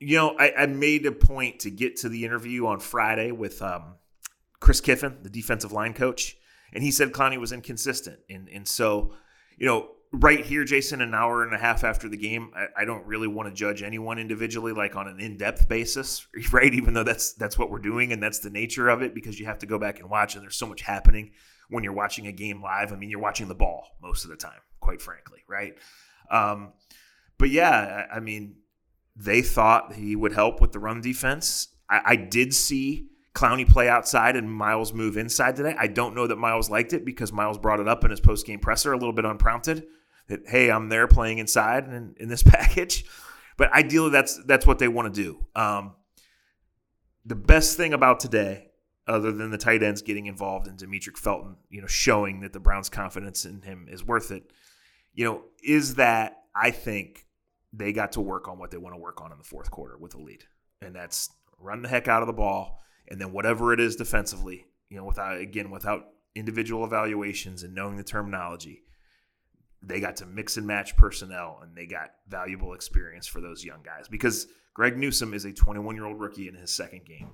You 0.00 0.16
know, 0.16 0.36
I, 0.38 0.52
I, 0.58 0.66
made 0.66 1.06
a 1.06 1.12
point 1.12 1.60
to 1.60 1.70
get 1.70 1.96
to 1.98 2.08
the 2.08 2.24
interview 2.24 2.66
on 2.66 2.80
Friday 2.80 3.30
with 3.30 3.62
um, 3.62 3.94
Chris 4.60 4.80
Kiffin, 4.80 5.18
the 5.22 5.30
defensive 5.30 5.72
line 5.72 5.94
coach 5.94 6.36
and 6.74 6.82
he 6.82 6.90
said 6.90 7.12
Clowney 7.12 7.38
was 7.38 7.52
inconsistent. 7.52 8.18
And 8.28 8.48
and 8.48 8.68
so, 8.68 9.14
you 9.56 9.66
know, 9.66 9.90
right 10.20 10.44
here, 10.44 10.64
Jason, 10.64 11.00
an 11.00 11.14
hour 11.14 11.42
and 11.42 11.54
a 11.54 11.58
half 11.58 11.84
after 11.84 12.08
the 12.08 12.16
game, 12.16 12.50
I, 12.54 12.82
I 12.82 12.84
don't 12.84 13.04
really 13.06 13.28
want 13.28 13.48
to 13.48 13.54
judge 13.54 13.82
anyone 13.82 14.18
individually, 14.18 14.72
like 14.72 14.96
on 14.96 15.08
an 15.08 15.20
in-depth 15.20 15.68
basis, 15.68 16.26
right? 16.52 16.72
Even 16.72 16.94
though 16.94 17.02
that's 17.02 17.32
that's 17.34 17.58
what 17.58 17.70
we're 17.70 17.78
doing 17.78 18.12
and 18.12 18.22
that's 18.22 18.38
the 18.38 18.50
nature 18.50 18.88
of 18.88 19.02
it, 19.02 19.14
because 19.14 19.38
you 19.38 19.46
have 19.46 19.58
to 19.58 19.66
go 19.66 19.78
back 19.78 20.00
and 20.00 20.08
watch, 20.08 20.34
and 20.34 20.42
there's 20.42 20.56
so 20.56 20.66
much 20.66 20.82
happening 20.82 21.32
when 21.68 21.84
you're 21.84 21.94
watching 21.94 22.26
a 22.26 22.32
game 22.32 22.62
live. 22.62 22.92
I 22.92 22.96
mean, 22.96 23.10
you're 23.10 23.20
watching 23.20 23.48
the 23.48 23.54
ball 23.54 23.88
most 24.02 24.24
of 24.24 24.30
the 24.30 24.36
time, 24.36 24.60
quite 24.80 25.02
frankly, 25.02 25.40
right? 25.48 25.74
Um, 26.30 26.72
but 27.38 27.50
yeah, 27.50 28.06
I 28.12 28.20
mean, 28.20 28.56
they 29.16 29.42
thought 29.42 29.94
he 29.94 30.16
would 30.16 30.32
help 30.32 30.60
with 30.60 30.72
the 30.72 30.78
run 30.78 31.00
defense. 31.00 31.68
I, 31.90 32.00
I 32.04 32.16
did 32.16 32.54
see 32.54 33.08
Clowney 33.34 33.68
play 33.68 33.88
outside 33.88 34.36
and 34.36 34.50
Myles 34.50 34.92
move 34.92 35.16
inside 35.16 35.56
today. 35.56 35.74
I 35.78 35.88
don't 35.88 36.14
know 36.14 36.26
that 36.26 36.36
Myles 36.36 36.70
liked 36.70 36.92
it 36.92 37.04
because 37.04 37.32
Myles 37.32 37.58
brought 37.58 37.80
it 37.80 37.88
up 37.88 38.04
in 38.04 38.10
his 38.10 38.20
post 38.20 38.46
game 38.46 38.60
presser 38.60 38.92
a 38.92 38.96
little 38.96 39.12
bit 39.12 39.24
unprompted 39.24 39.86
that 40.28 40.40
hey, 40.46 40.70
I'm 40.70 40.88
there 40.88 41.06
playing 41.06 41.38
inside 41.38 41.84
in, 41.84 42.14
in 42.18 42.28
this 42.28 42.42
package. 42.46 43.04
But 43.56 43.72
ideally, 43.72 44.10
that's 44.10 44.42
that's 44.44 44.66
what 44.66 44.78
they 44.78 44.88
want 44.88 45.14
to 45.14 45.22
do. 45.22 45.46
Um, 45.54 45.94
the 47.24 47.36
best 47.36 47.76
thing 47.76 47.92
about 47.94 48.20
today, 48.20 48.68
other 49.06 49.32
than 49.32 49.50
the 49.50 49.58
tight 49.58 49.82
ends 49.82 50.02
getting 50.02 50.26
involved 50.26 50.66
and 50.66 50.78
Demetric 50.78 51.16
Felton, 51.16 51.56
you 51.70 51.80
know, 51.80 51.86
showing 51.86 52.40
that 52.40 52.52
the 52.52 52.60
Browns' 52.60 52.88
confidence 52.88 53.44
in 53.44 53.62
him 53.62 53.86
is 53.90 54.04
worth 54.04 54.30
it, 54.30 54.50
you 55.14 55.24
know, 55.24 55.42
is 55.62 55.94
that 55.94 56.42
I 56.54 56.70
think 56.70 57.26
they 57.72 57.92
got 57.92 58.12
to 58.12 58.20
work 58.20 58.48
on 58.48 58.58
what 58.58 58.70
they 58.70 58.76
want 58.76 58.94
to 58.94 59.00
work 59.00 59.20
on 59.20 59.32
in 59.32 59.38
the 59.38 59.44
fourth 59.44 59.70
quarter 59.70 59.96
with 59.98 60.14
a 60.14 60.18
lead, 60.18 60.44
and 60.82 60.94
that's 60.94 61.30
run 61.58 61.82
the 61.82 61.88
heck 61.88 62.08
out 62.08 62.22
of 62.22 62.26
the 62.26 62.32
ball, 62.32 62.80
and 63.08 63.20
then 63.20 63.32
whatever 63.32 63.72
it 63.72 63.80
is 63.80 63.96
defensively, 63.96 64.66
you 64.88 64.96
know, 64.96 65.04
without 65.04 65.38
again 65.38 65.70
without 65.70 66.06
individual 66.34 66.84
evaluations 66.84 67.62
and 67.62 67.74
knowing 67.74 67.96
the 67.96 68.04
terminology, 68.04 68.82
they 69.88 70.00
got 70.00 70.16
to 70.16 70.26
mix 70.26 70.56
and 70.56 70.66
match 70.66 70.96
personnel, 70.96 71.60
and 71.62 71.76
they 71.76 71.86
got 71.86 72.12
valuable 72.28 72.74
experience 72.74 73.26
for 73.26 73.40
those 73.40 73.64
young 73.64 73.82
guys 73.82 74.08
because 74.08 74.46
Greg 74.74 74.98
Newsome 74.98 75.34
is 75.34 75.44
a 75.44 75.52
21 75.52 75.94
year 75.94 76.04
old 76.04 76.20
rookie 76.20 76.48
in 76.48 76.54
his 76.54 76.70
second 76.70 77.04
game, 77.04 77.30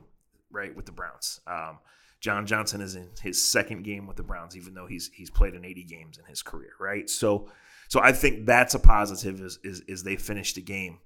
right, 0.50 0.75
with 0.75 0.87
the 0.87 0.92
Browns. 0.92 1.40
Um, 1.47 1.78
John 2.21 2.47
Johnson 2.47 2.83
is 2.83 2.97
in 2.97 3.09
his 3.23 3.42
second 3.42 3.83
game 3.83 4.07
with 4.07 4.16
the 4.16 4.23
Browns, 4.23 4.57
even 4.57 4.75
though 4.75 4.87
he's 4.87 5.11
he's 5.14 5.30
played 5.30 5.54
in 5.54 5.64
80 5.64 5.85
games 5.85 6.19
in 6.19 6.25
his 6.26 6.42
career, 6.42 6.73
right? 6.78 7.09
So, 7.09 7.49
so 7.88 8.00
I 8.00 8.12
think 8.12 8.47
that's 8.47 8.75
a 8.75 8.78
positive 8.78 9.40
is 9.40 9.59
is, 9.64 9.80
is 9.88 10.02
they 10.02 10.16
finished 10.16 10.57
the 10.57 10.62
game, 10.62 10.99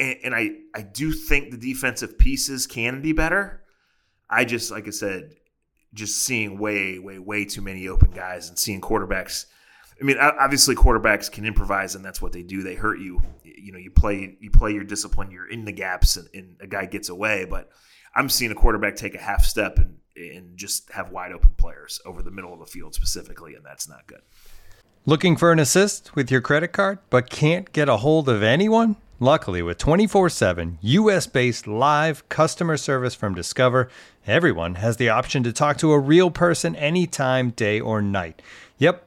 and, 0.00 0.16
and 0.24 0.34
I 0.34 0.50
I 0.74 0.82
do 0.82 1.12
think 1.12 1.52
the 1.52 1.56
defensive 1.56 2.18
pieces 2.18 2.66
can 2.66 3.00
be 3.00 3.12
better. 3.12 3.62
I 4.28 4.44
just 4.44 4.72
like 4.72 4.88
I 4.88 4.90
said, 4.90 5.36
just 5.94 6.18
seeing 6.18 6.58
way 6.58 6.98
way 6.98 7.20
way 7.20 7.44
too 7.44 7.62
many 7.62 7.86
open 7.86 8.10
guys 8.10 8.48
and 8.48 8.58
seeing 8.58 8.80
quarterbacks. 8.80 9.46
I 10.00 10.04
mean, 10.04 10.18
obviously 10.18 10.74
quarterbacks 10.74 11.30
can 11.30 11.44
improvise, 11.44 11.94
and 11.94 12.04
that's 12.04 12.20
what 12.20 12.32
they 12.32 12.42
do. 12.42 12.62
They 12.62 12.74
hurt 12.74 12.98
you. 12.98 13.20
You 13.44 13.72
know, 13.72 13.78
you 13.78 13.90
play 13.90 14.36
you 14.40 14.50
play 14.50 14.72
your 14.72 14.84
discipline. 14.84 15.30
You're 15.30 15.48
in 15.48 15.64
the 15.64 15.72
gaps, 15.72 16.16
and, 16.16 16.28
and 16.34 16.56
a 16.60 16.66
guy 16.66 16.86
gets 16.86 17.08
away. 17.08 17.46
But 17.48 17.70
I'm 18.14 18.28
seeing 18.28 18.50
a 18.50 18.54
quarterback 18.54 18.96
take 18.96 19.14
a 19.14 19.20
half 19.20 19.44
step 19.44 19.78
and 19.78 19.98
and 20.16 20.56
just 20.56 20.90
have 20.92 21.10
wide 21.10 21.32
open 21.32 21.52
players 21.56 22.00
over 22.04 22.22
the 22.22 22.30
middle 22.30 22.52
of 22.52 22.60
the 22.60 22.66
field 22.66 22.94
specifically, 22.94 23.54
and 23.54 23.64
that's 23.64 23.88
not 23.88 24.06
good. 24.06 24.20
Looking 25.06 25.36
for 25.36 25.52
an 25.52 25.58
assist 25.58 26.14
with 26.14 26.30
your 26.30 26.40
credit 26.40 26.68
card, 26.68 26.98
but 27.10 27.28
can't 27.28 27.70
get 27.72 27.88
a 27.88 27.98
hold 27.98 28.28
of 28.28 28.42
anyone? 28.42 28.96
Luckily, 29.20 29.62
with 29.62 29.78
24 29.78 30.28
7 30.28 30.78
US 30.80 31.26
based 31.26 31.66
live 31.66 32.28
customer 32.28 32.76
service 32.76 33.14
from 33.14 33.34
Discover, 33.34 33.88
everyone 34.26 34.76
has 34.76 34.96
the 34.96 35.08
option 35.08 35.42
to 35.44 35.52
talk 35.52 35.78
to 35.78 35.92
a 35.92 35.98
real 35.98 36.30
person 36.30 36.74
anytime, 36.76 37.50
day 37.50 37.80
or 37.80 38.02
night. 38.02 38.42
Yep, 38.78 39.06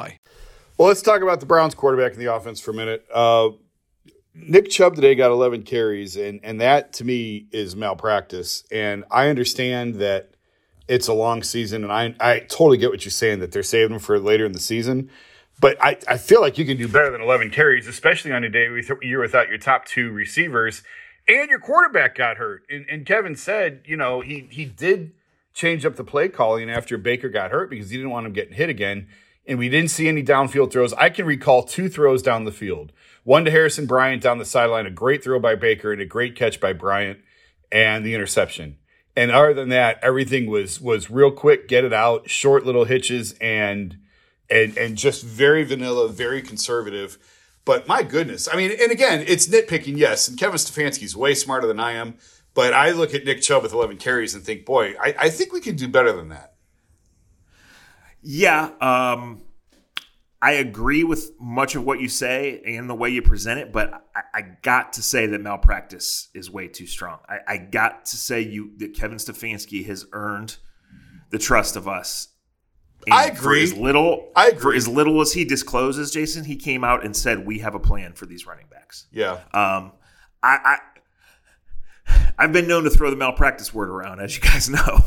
Well, 0.77 0.87
let's 0.87 1.01
talk 1.01 1.21
about 1.21 1.39
the 1.39 1.45
Browns 1.45 1.75
quarterback 1.75 2.13
in 2.13 2.19
the 2.19 2.33
offense 2.33 2.59
for 2.59 2.71
a 2.71 2.73
minute. 2.73 3.05
Uh, 3.13 3.49
Nick 4.33 4.69
Chubb 4.69 4.95
today 4.95 5.13
got 5.15 5.31
11 5.31 5.63
carries, 5.63 6.15
and 6.15 6.39
and 6.43 6.61
that 6.61 6.93
to 6.93 7.03
me 7.03 7.47
is 7.51 7.75
malpractice. 7.75 8.63
And 8.71 9.03
I 9.11 9.27
understand 9.27 9.95
that 9.95 10.31
it's 10.87 11.07
a 11.07 11.13
long 11.13 11.43
season, 11.43 11.83
and 11.83 11.91
I 11.91 12.15
I 12.19 12.39
totally 12.39 12.77
get 12.77 12.89
what 12.89 13.05
you're 13.05 13.11
saying 13.11 13.39
that 13.39 13.51
they're 13.51 13.63
saving 13.63 13.93
him 13.93 13.99
for 13.99 14.19
later 14.19 14.45
in 14.45 14.53
the 14.53 14.59
season. 14.59 15.09
But 15.59 15.77
I, 15.79 15.97
I 16.07 16.17
feel 16.17 16.41
like 16.41 16.57
you 16.57 16.65
can 16.65 16.77
do 16.77 16.87
better 16.87 17.11
than 17.11 17.21
11 17.21 17.51
carries, 17.51 17.85
especially 17.85 18.31
on 18.31 18.43
a 18.43 18.49
day 18.49 18.67
where 18.67 18.81
you're 19.03 19.21
without 19.21 19.47
your 19.47 19.59
top 19.59 19.85
two 19.85 20.11
receivers 20.11 20.81
and 21.27 21.49
your 21.49 21.59
quarterback 21.59 22.15
got 22.15 22.37
hurt. 22.37 22.63
And, 22.67 22.85
and 22.89 23.05
Kevin 23.05 23.35
said, 23.35 23.81
you 23.85 23.95
know, 23.95 24.21
he 24.21 24.47
he 24.49 24.65
did 24.65 25.13
change 25.53 25.85
up 25.85 25.95
the 25.97 26.03
play 26.03 26.29
calling 26.29 26.69
after 26.69 26.97
Baker 26.97 27.29
got 27.29 27.51
hurt 27.51 27.69
because 27.69 27.89
he 27.89 27.97
didn't 27.97 28.11
want 28.11 28.25
him 28.25 28.33
getting 28.33 28.53
hit 28.53 28.69
again 28.69 29.07
and 29.45 29.59
we 29.59 29.69
didn't 29.69 29.91
see 29.91 30.07
any 30.07 30.23
downfield 30.23 30.71
throws. 30.71 30.93
I 30.93 31.09
can 31.09 31.25
recall 31.25 31.63
two 31.63 31.89
throws 31.89 32.21
down 32.21 32.45
the 32.45 32.51
field. 32.51 32.91
One 33.23 33.45
to 33.45 33.51
Harrison 33.51 33.85
Bryant 33.85 34.21
down 34.21 34.37
the 34.37 34.45
sideline, 34.45 34.85
a 34.85 34.91
great 34.91 35.23
throw 35.23 35.39
by 35.39 35.55
Baker 35.55 35.91
and 35.91 36.01
a 36.01 36.05
great 36.05 36.35
catch 36.35 36.59
by 36.59 36.73
Bryant, 36.73 37.19
and 37.71 38.05
the 38.05 38.13
interception. 38.13 38.77
And 39.15 39.31
other 39.31 39.53
than 39.53 39.69
that, 39.69 39.99
everything 40.01 40.49
was 40.49 40.79
was 40.79 41.11
real 41.11 41.31
quick, 41.31 41.67
get 41.67 41.83
it 41.83 41.93
out, 41.93 42.29
short 42.29 42.65
little 42.65 42.85
hitches, 42.85 43.33
and 43.41 43.97
and 44.49 44.77
and 44.77 44.97
just 44.97 45.23
very 45.23 45.63
vanilla, 45.63 46.07
very 46.07 46.41
conservative. 46.41 47.17
But 47.65 47.87
my 47.87 48.03
goodness, 48.03 48.47
I 48.51 48.55
mean, 48.55 48.71
and 48.71 48.91
again, 48.91 49.23
it's 49.27 49.47
nitpicking, 49.47 49.97
yes. 49.97 50.27
And 50.27 50.37
Kevin 50.37 50.57
Stefanski's 50.57 51.15
way 51.15 51.35
smarter 51.35 51.67
than 51.67 51.79
I 51.79 51.91
am. 51.93 52.15
But 52.53 52.73
I 52.73 52.91
look 52.91 53.13
at 53.13 53.23
Nick 53.23 53.41
Chubb 53.41 53.63
with 53.63 53.71
11 53.71 53.97
carries 53.97 54.33
and 54.33 54.43
think, 54.43 54.65
boy, 54.65 54.95
I, 55.01 55.15
I 55.17 55.29
think 55.29 55.53
we 55.53 55.61
can 55.61 55.75
do 55.75 55.87
better 55.87 56.11
than 56.11 56.29
that. 56.29 56.50
Yeah, 58.21 58.69
um, 58.79 59.41
I 60.41 60.53
agree 60.53 61.03
with 61.03 61.39
much 61.39 61.75
of 61.75 61.85
what 61.85 61.99
you 61.99 62.07
say 62.07 62.61
and 62.65 62.89
the 62.89 62.95
way 62.95 63.09
you 63.09 63.21
present 63.21 63.59
it, 63.59 63.71
but 63.71 63.93
I, 64.15 64.21
I 64.33 64.41
got 64.63 64.93
to 64.93 65.03
say 65.03 65.27
that 65.27 65.41
malpractice 65.41 66.29
is 66.33 66.49
way 66.49 66.67
too 66.67 66.87
strong. 66.87 67.19
I, 67.29 67.37
I, 67.47 67.57
got 67.57 68.05
to 68.05 68.15
say 68.15 68.41
you 68.41 68.71
that 68.77 68.95
Kevin 68.95 69.17
Stefanski 69.17 69.85
has 69.85 70.05
earned 70.13 70.57
the 71.29 71.37
trust 71.37 71.75
of 71.75 71.87
us. 71.87 72.29
And 73.05 73.13
I 73.13 73.25
agree. 73.25 73.65
For 73.65 73.73
as 73.73 73.77
little, 73.77 74.31
I 74.35 74.47
agree. 74.47 74.61
For 74.61 74.73
as 74.73 74.87
little 74.87 75.21
as 75.21 75.33
he 75.33 75.45
discloses, 75.45 76.11
Jason, 76.11 76.43
he 76.45 76.55
came 76.55 76.83
out 76.83 77.05
and 77.05 77.15
said 77.15 77.45
we 77.45 77.59
have 77.59 77.75
a 77.75 77.79
plan 77.79 78.13
for 78.13 78.25
these 78.25 78.47
running 78.47 78.67
backs. 78.69 79.07
Yeah. 79.11 79.39
Um, 79.53 79.93
I, 80.43 80.57
I 80.63 80.77
I've 82.37 82.51
been 82.51 82.67
known 82.67 82.83
to 82.85 82.89
throw 82.89 83.09
the 83.11 83.15
malpractice 83.15 83.73
word 83.73 83.89
around, 83.89 84.19
as 84.21 84.35
you 84.35 84.41
guys 84.41 84.69
know. 84.71 85.01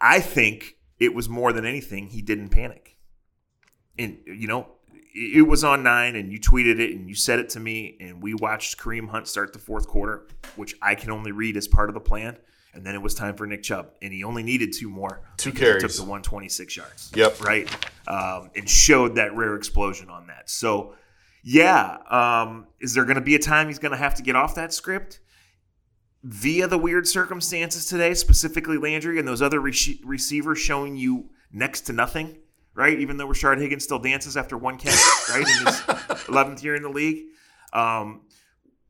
I 0.00 0.20
think 0.20 0.74
it 0.98 1.14
was 1.14 1.28
more 1.28 1.52
than 1.52 1.64
anything 1.64 2.08
he 2.08 2.22
didn't 2.22 2.48
panic. 2.50 2.96
And 3.98 4.18
you 4.26 4.46
know, 4.46 4.68
it 5.14 5.46
was 5.46 5.64
on 5.64 5.82
nine, 5.82 6.16
and 6.16 6.32
you 6.32 6.38
tweeted 6.38 6.78
it, 6.78 6.94
and 6.94 7.08
you 7.08 7.14
said 7.14 7.38
it 7.38 7.48
to 7.50 7.60
me, 7.60 7.96
and 8.00 8.22
we 8.22 8.34
watched 8.34 8.78
Kareem 8.78 9.08
Hunt 9.08 9.26
start 9.26 9.52
the 9.52 9.58
fourth 9.58 9.88
quarter, 9.88 10.28
which 10.56 10.74
I 10.80 10.94
can 10.94 11.10
only 11.10 11.32
read 11.32 11.56
as 11.56 11.66
part 11.66 11.90
of 11.90 11.94
the 11.94 12.00
plan. 12.00 12.36
And 12.74 12.84
then 12.84 12.94
it 12.94 13.02
was 13.02 13.14
time 13.14 13.34
for 13.34 13.46
Nick 13.46 13.62
Chubb, 13.62 13.90
and 14.02 14.12
he 14.12 14.22
only 14.22 14.42
needed 14.42 14.72
two 14.72 14.90
more. 14.90 15.22
Two 15.36 15.52
carries. 15.52 15.82
Took 15.82 15.92
the 15.92 16.02
126 16.02 16.76
yards. 16.76 17.10
Yep. 17.14 17.40
Right. 17.40 17.88
Um, 18.06 18.50
and 18.54 18.68
showed 18.68 19.16
that 19.16 19.34
rare 19.34 19.56
explosion 19.56 20.10
on 20.10 20.26
that. 20.28 20.50
So, 20.50 20.94
yeah. 21.42 21.96
Um, 22.08 22.66
is 22.80 22.94
there 22.94 23.04
going 23.04 23.16
to 23.16 23.22
be 23.22 23.34
a 23.34 23.38
time 23.38 23.68
he's 23.68 23.78
going 23.78 23.92
to 23.92 23.98
have 23.98 24.14
to 24.16 24.22
get 24.22 24.36
off 24.36 24.54
that 24.56 24.72
script? 24.72 25.18
Via 26.22 26.66
the 26.66 26.78
weird 26.78 27.06
circumstances 27.06 27.86
today, 27.86 28.14
specifically 28.14 28.76
Landry 28.76 29.18
and 29.18 29.26
those 29.26 29.42
other 29.42 29.60
re- 29.60 30.00
receivers 30.04 30.58
showing 30.58 30.96
you 30.96 31.30
next 31.52 31.82
to 31.82 31.92
nothing, 31.92 32.38
right? 32.74 32.98
Even 32.98 33.16
though 33.16 33.28
Rashard 33.28 33.60
Higgins 33.60 33.84
still 33.84 33.98
dances 33.98 34.36
after 34.36 34.56
one 34.56 34.78
catch, 34.78 34.98
right, 35.30 35.40
in 35.40 35.66
his 35.66 35.80
11th 36.26 36.62
year 36.62 36.74
in 36.74 36.82
the 36.82 36.88
league. 36.88 37.26
Um, 37.72 38.22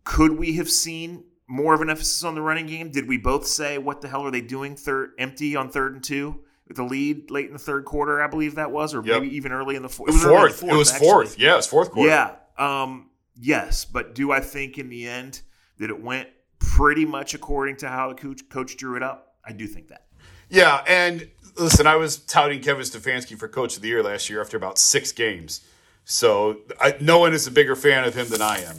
could 0.05 0.39
we 0.39 0.55
have 0.55 0.71
seen 0.71 1.25
more 1.47 1.75
of 1.75 1.81
an 1.81 1.91
emphasis 1.91 2.25
on 2.25 2.35
the 2.35 2.43
running 2.43 2.67
game? 2.67 2.91
Did 2.91 3.09
we 3.09 3.19
both 3.19 3.47
say, 3.47 3.79
what 3.79 4.01
the 4.01 4.09
hell 4.09 4.23
are 4.23 4.31
they 4.31 4.41
doing 4.41 4.77
third 4.77 5.13
empty 5.19 5.57
on 5.57 5.71
third 5.71 5.95
and 5.95 6.03
two? 6.03 6.41
With 6.67 6.77
the 6.77 6.85
lead 6.85 7.31
late 7.31 7.47
in 7.47 7.55
the 7.55 7.59
third 7.59 7.87
quarter, 7.87 8.23
I 8.23 8.27
believe 8.27 8.57
that 8.57 8.71
was, 8.71 8.95
or 8.95 9.03
yep. 9.03 9.23
maybe 9.23 9.35
even 9.37 9.53
early 9.53 9.75
in 9.75 9.83
the 9.83 9.89
fourth. 9.89 10.11
It 10.11 10.13
was 10.13 10.23
fourth. 10.23 10.61
fourth. 10.61 10.73
It 10.73 10.77
was 10.77 10.93
actually. 10.93 11.09
fourth. 11.09 11.39
Yeah, 11.39 11.55
it 11.55 11.57
was 11.57 11.67
fourth 11.67 11.91
quarter. 11.91 12.11
Yeah. 12.11 12.35
Um, 12.59 13.09
yes, 13.41 13.87
but 13.87 14.15
do 14.15 14.33
I 14.33 14.41
think 14.41 14.77
in 14.77 14.91
the 14.91 15.09
end 15.09 15.41
that 15.79 15.89
it 15.89 16.03
went 16.03 16.29
pretty 16.59 17.05
much 17.05 17.35
according 17.35 17.77
to 17.77 17.89
how 17.89 18.09
the 18.09 18.15
coach, 18.15 18.49
coach 18.49 18.77
drew 18.77 18.97
it 18.97 19.03
up. 19.03 19.35
I 19.45 19.53
do 19.53 19.67
think 19.67 19.89
that. 19.89 20.05
Yeah, 20.51 20.83
and 20.87 21.29
listen, 21.59 21.87
I 21.87 21.97
was 21.97 22.19
touting 22.19 22.61
Kevin 22.61 22.85
Stefanski 22.85 23.39
for 23.39 23.49
Coach 23.49 23.77
of 23.77 23.83
the 23.83 23.89
Year 23.89 24.03
last 24.03 24.31
year 24.31 24.41
after 24.41 24.57
about 24.57 24.79
six 24.79 25.13
games. 25.13 25.63
So 26.05 26.59
I, 26.81 26.97
no 27.01 27.19
one 27.19 27.35
is 27.35 27.47
a 27.47 27.51
bigger 27.51 27.77
fan 27.77 28.05
of 28.05 28.15
him 28.15 28.29
than 28.29 28.41
I 28.41 28.61
am. 28.61 28.77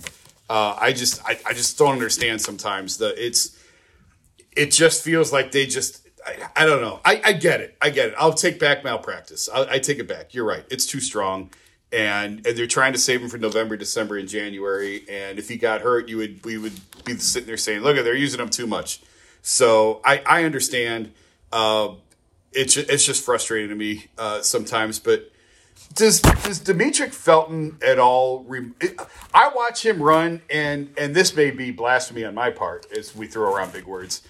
Uh, 0.50 0.76
I 0.80 0.94
just 0.94 1.24
I, 1.26 1.40
I, 1.46 1.54
just 1.54 1.78
don't 1.78 1.92
understand 1.92 2.42
sometimes 2.42 2.98
that 2.98 3.24
it's 3.24 3.56
it 4.58 4.72
just 4.72 5.04
feels 5.04 5.32
like 5.32 5.52
they 5.52 5.68
just 5.68 6.08
I, 6.26 6.38
I 6.56 6.66
don't 6.66 6.82
know. 6.82 7.02
I, 7.06 7.22
I, 7.24 7.34
get 7.34 7.62
it. 7.62 7.78
I 7.80 7.92
get 7.92 8.10
it. 8.10 8.16
I'll 8.18 8.34
take 8.34 8.60
back 8.60 8.84
malpractice. 8.84 9.48
I, 9.48 9.74
I 9.74 9.80
take 9.80 10.00
it 10.00 10.08
back. 10.08 10.34
You're 10.34 10.46
right. 10.46 10.66
It's 10.72 10.88
too 10.88 11.00
strong 11.00 11.52
and 11.92 12.46
and 12.46 12.58
they're 12.58 12.68
trying 12.68 12.94
to 12.94 13.00
save 13.00 13.22
him 13.22 13.30
for 13.30 13.38
November, 13.38 13.78
December, 13.78 14.18
and 14.18 14.28
January. 14.28 15.06
And 15.10 15.40
if 15.40 15.50
he 15.50 15.58
got 15.58 15.82
hurt, 15.82 16.08
you 16.10 16.18
would 16.18 16.44
we 16.46 16.58
would 16.58 16.80
be 17.06 17.16
sitting 17.18 17.48
there 17.48 17.58
saying, 17.58 17.82
"Look, 17.82 17.96
they're 17.96 18.16
using 18.16 18.40
him 18.40 18.50
too 18.50 18.68
much." 18.68 19.02
So 19.42 20.02
I 20.06 20.22
I 20.26 20.44
understand. 20.44 21.14
Uh, 21.52 21.96
it's 22.52 22.78
it's 22.78 23.06
just 23.06 23.24
frustrating 23.24 23.70
to 23.70 23.76
me 23.76 24.08
uh, 24.18 24.42
sometimes, 24.42 25.00
but 25.00 25.32
does 25.94 26.22
does 26.22 26.60
Demetric 26.60 27.14
Felton 27.14 27.78
at 27.86 28.00
all? 28.00 28.44
Re- 28.44 28.72
I 29.34 29.50
watch 29.50 29.86
him 29.86 30.02
run, 30.02 30.42
and 30.50 30.94
and 30.98 31.16
this 31.16 31.36
may 31.36 31.52
be 31.52 31.72
blasphemy 31.72 32.26
on 32.26 32.36
my 32.36 32.52
part 32.52 32.86
as 32.92 33.16
we 33.16 33.28
throw 33.28 33.54
around 33.54 33.74
big 33.74 33.86
words. 33.86 34.22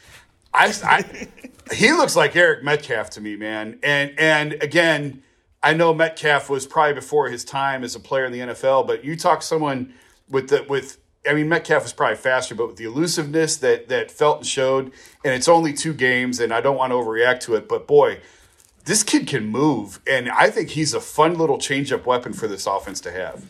I, 0.54 0.74
I 0.84 1.28
he 1.74 1.92
looks 1.92 2.16
like 2.16 2.36
Eric 2.36 2.64
Metcalf 2.64 3.10
to 3.12 3.22
me, 3.22 3.36
man. 3.36 3.80
And 3.84 4.14
and 4.18 4.54
again, 4.62 5.24
I 5.62 5.74
know 5.74 5.94
Metcalf 5.94 6.50
was 6.50 6.66
probably 6.66 6.94
before 6.94 7.30
his 7.30 7.44
time 7.44 7.84
as 7.84 7.96
a 7.96 8.00
player 8.00 8.26
in 8.26 8.32
the 8.32 8.40
NFL, 8.40 8.88
but 8.88 9.04
you 9.04 9.16
talk 9.16 9.42
someone 9.42 9.94
with 10.30 10.50
the 10.50 10.66
with 10.70 10.98
I 11.28 11.34
mean 11.34 11.50
Metcalf 11.50 11.84
was 11.84 11.94
probably 11.94 12.16
faster, 12.16 12.56
but 12.56 12.68
with 12.68 12.78
the 12.78 12.86
elusiveness 12.86 13.58
that 13.58 13.90
that 13.90 14.10
Felton 14.10 14.44
showed, 14.44 14.86
and 15.24 15.34
it's 15.34 15.50
only 15.50 15.74
two 15.74 15.94
games, 15.94 16.40
and 16.40 16.54
I 16.54 16.62
don't 16.62 16.78
want 16.78 16.92
to 16.92 16.96
overreact 16.96 17.42
to 17.42 17.56
it, 17.56 17.68
but 17.68 17.88
boy, 17.88 18.20
this 18.86 19.04
kid 19.04 19.28
can 19.28 19.48
move, 19.48 20.00
and 20.10 20.30
I 20.30 20.50
think 20.50 20.70
he's 20.70 20.94
a 20.94 21.02
fun 21.02 21.38
little 21.38 21.58
change-up 21.58 22.06
weapon 22.06 22.34
for 22.34 22.48
this 22.48 22.66
offense 22.66 23.02
to 23.02 23.12
have. 23.12 23.50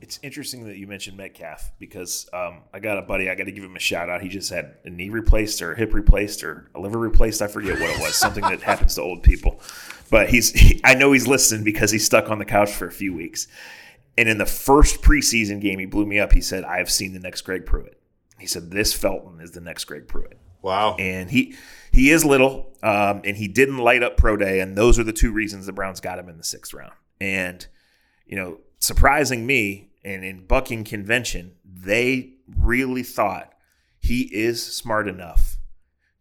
It's 0.00 0.20
interesting 0.22 0.66
that 0.66 0.76
you 0.76 0.86
mentioned 0.86 1.16
Metcalf 1.16 1.72
because 1.78 2.28
um, 2.32 2.58
I 2.72 2.78
got 2.80 2.98
a 2.98 3.02
buddy. 3.02 3.30
I 3.30 3.34
got 3.34 3.44
to 3.44 3.52
give 3.52 3.64
him 3.64 3.74
a 3.74 3.80
shout 3.80 4.08
out. 4.08 4.20
He 4.20 4.28
just 4.28 4.50
had 4.50 4.74
a 4.84 4.90
knee 4.90 5.08
replaced 5.08 5.62
or 5.62 5.72
a 5.72 5.76
hip 5.76 5.94
replaced 5.94 6.44
or 6.44 6.68
a 6.74 6.80
liver 6.80 6.98
replaced. 6.98 7.42
I 7.42 7.48
forget 7.48 7.80
what 7.80 7.90
it 7.90 7.98
was. 8.00 8.14
Something 8.14 8.42
that 8.42 8.62
happens 8.62 8.96
to 8.96 9.02
old 9.02 9.22
people. 9.22 9.60
But 10.10 10.28
he's. 10.28 10.52
He, 10.52 10.80
I 10.84 10.94
know 10.94 11.12
he's 11.12 11.26
listening 11.26 11.64
because 11.64 11.90
he's 11.90 12.04
stuck 12.04 12.30
on 12.30 12.38
the 12.38 12.44
couch 12.44 12.70
for 12.70 12.86
a 12.86 12.92
few 12.92 13.14
weeks. 13.14 13.48
And 14.18 14.28
in 14.28 14.38
the 14.38 14.46
first 14.46 15.02
preseason 15.02 15.60
game, 15.60 15.78
he 15.78 15.86
blew 15.86 16.06
me 16.06 16.18
up. 16.18 16.32
He 16.32 16.40
said, 16.40 16.64
"I 16.64 16.78
have 16.78 16.90
seen 16.90 17.12
the 17.12 17.20
next 17.20 17.42
Greg 17.42 17.66
Pruitt." 17.66 18.00
He 18.38 18.46
said, 18.46 18.70
"This 18.70 18.92
Felton 18.92 19.40
is 19.40 19.52
the 19.52 19.60
next 19.60 19.84
Greg 19.84 20.08
Pruitt." 20.08 20.38
Wow. 20.62 20.96
And 20.98 21.30
he 21.30 21.54
he 21.92 22.10
is 22.10 22.24
little, 22.24 22.72
um, 22.82 23.22
and 23.24 23.36
he 23.36 23.48
didn't 23.48 23.78
light 23.78 24.02
up 24.02 24.16
pro 24.16 24.36
day, 24.36 24.60
and 24.60 24.76
those 24.76 24.98
are 24.98 25.04
the 25.04 25.12
two 25.12 25.32
reasons 25.32 25.66
the 25.66 25.72
Browns 25.72 26.00
got 26.00 26.18
him 26.18 26.28
in 26.28 26.38
the 26.38 26.44
sixth 26.44 26.74
round. 26.74 26.92
And 27.20 27.66
you 28.26 28.36
know, 28.36 28.58
surprising 28.78 29.46
me, 29.46 29.90
and 30.04 30.24
in 30.24 30.46
bucking 30.46 30.84
convention, 30.84 31.52
they 31.64 32.34
really 32.56 33.02
thought 33.02 33.54
he 33.98 34.22
is 34.34 34.64
smart 34.64 35.08
enough 35.08 35.58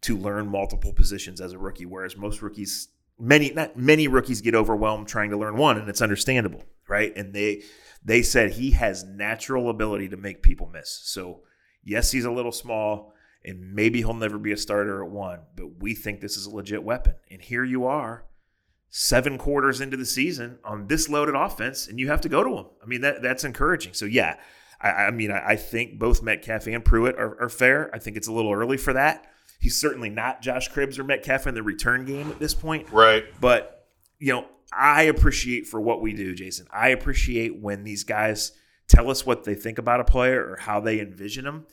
to 0.02 0.18
learn 0.18 0.48
multiple 0.48 0.94
positions 0.94 1.42
as 1.42 1.54
a 1.54 1.58
rookie, 1.58 1.86
whereas 1.86 2.16
most 2.16 2.42
rookies, 2.42 2.90
many 3.20 3.52
not 3.52 3.78
many 3.78 4.08
rookies, 4.08 4.42
get 4.42 4.56
overwhelmed 4.56 5.08
trying 5.08 5.32
to 5.32 5.38
learn 5.38 5.58
one, 5.58 5.78
and 5.78 5.90
it's 5.90 6.02
understandable, 6.02 6.64
right? 6.88 7.16
And 7.16 7.34
they 7.34 7.64
they 8.04 8.22
said 8.22 8.52
he 8.52 8.72
has 8.72 9.04
natural 9.04 9.70
ability 9.70 10.10
to 10.10 10.18
make 10.18 10.42
people 10.42 10.70
miss. 10.72 11.02
So 11.04 11.42
yes, 11.84 12.12
he's 12.12 12.26
a 12.26 12.32
little 12.32 12.52
small, 12.52 13.14
and 13.44 13.74
maybe 13.74 14.00
he'll 14.00 14.14
never 14.14 14.38
be 14.38 14.52
a 14.52 14.58
starter 14.58 15.04
at 15.04 15.10
one, 15.10 15.40
but 15.56 15.80
we 15.80 15.96
think 15.96 16.22
this 16.22 16.38
is 16.38 16.46
a 16.46 16.56
legit 16.56 16.84
weapon. 16.84 17.16
And 17.30 17.42
here 17.42 17.64
you 17.64 17.86
are 17.86 18.26
seven 18.90 19.38
quarters 19.38 19.82
into 19.82 19.98
the 19.98 20.06
season 20.06 20.58
on 20.64 20.88
this 20.88 21.10
loaded 21.10 21.36
offense, 21.36 21.88
and 21.88 22.00
you 22.00 22.08
have 22.08 22.22
to 22.22 22.30
go 22.30 22.44
to 22.44 22.58
him. 22.58 22.66
I 22.82 22.86
mean, 22.86 23.02
that 23.02 23.22
that's 23.22 23.44
encouraging. 23.44 23.94
So 23.94 24.06
yeah, 24.06 24.38
I, 24.80 24.90
I 24.90 25.12
mean, 25.12 25.32
I, 25.32 25.50
I, 25.50 25.56
think 25.56 26.00
both 26.00 26.24
Metcalf 26.24 26.68
and 26.68 26.84
Pruitt 26.84 27.16
are, 27.18 27.42
are, 27.42 27.50
fair. 27.50 27.94
I 27.94 28.00
think 28.00 28.18
it's 28.18 28.28
a 28.28 28.32
little 28.32 28.54
early 28.54 28.78
for 28.78 28.94
that. 28.94 29.26
He's 29.60 29.80
certainly 29.80 30.10
not 30.10 30.42
Josh 30.42 30.70
Cribbs 30.72 31.00
or 31.00 31.04
Metcalf 31.04 31.48
in 31.48 31.56
the 31.56 31.64
return 31.64 32.06
game 32.06 32.30
at 32.30 32.40
this 32.40 32.54
point. 32.54 32.92
Right. 32.92 33.26
But 33.40 33.88
you 34.20 34.34
know, 34.34 34.46
I 34.72 35.04
appreciate 35.04 35.68
for 35.68 35.80
what 35.80 36.02
we 36.02 36.14
do, 36.14 36.34
Jason. 36.34 36.68
I 36.72 36.90
appreciate 36.90 37.62
when 37.62 37.84
these 37.84 38.04
guys 38.04 38.52
tell 38.88 39.10
us 39.10 39.26
what 39.26 39.44
they 39.44 39.56
think 39.56 39.78
about 39.78 40.00
a 40.00 40.06
player 40.06 40.42
or 40.42 40.58
how 40.58 40.80
they 40.80 41.00
envision 41.00 41.46
them, 41.46 41.66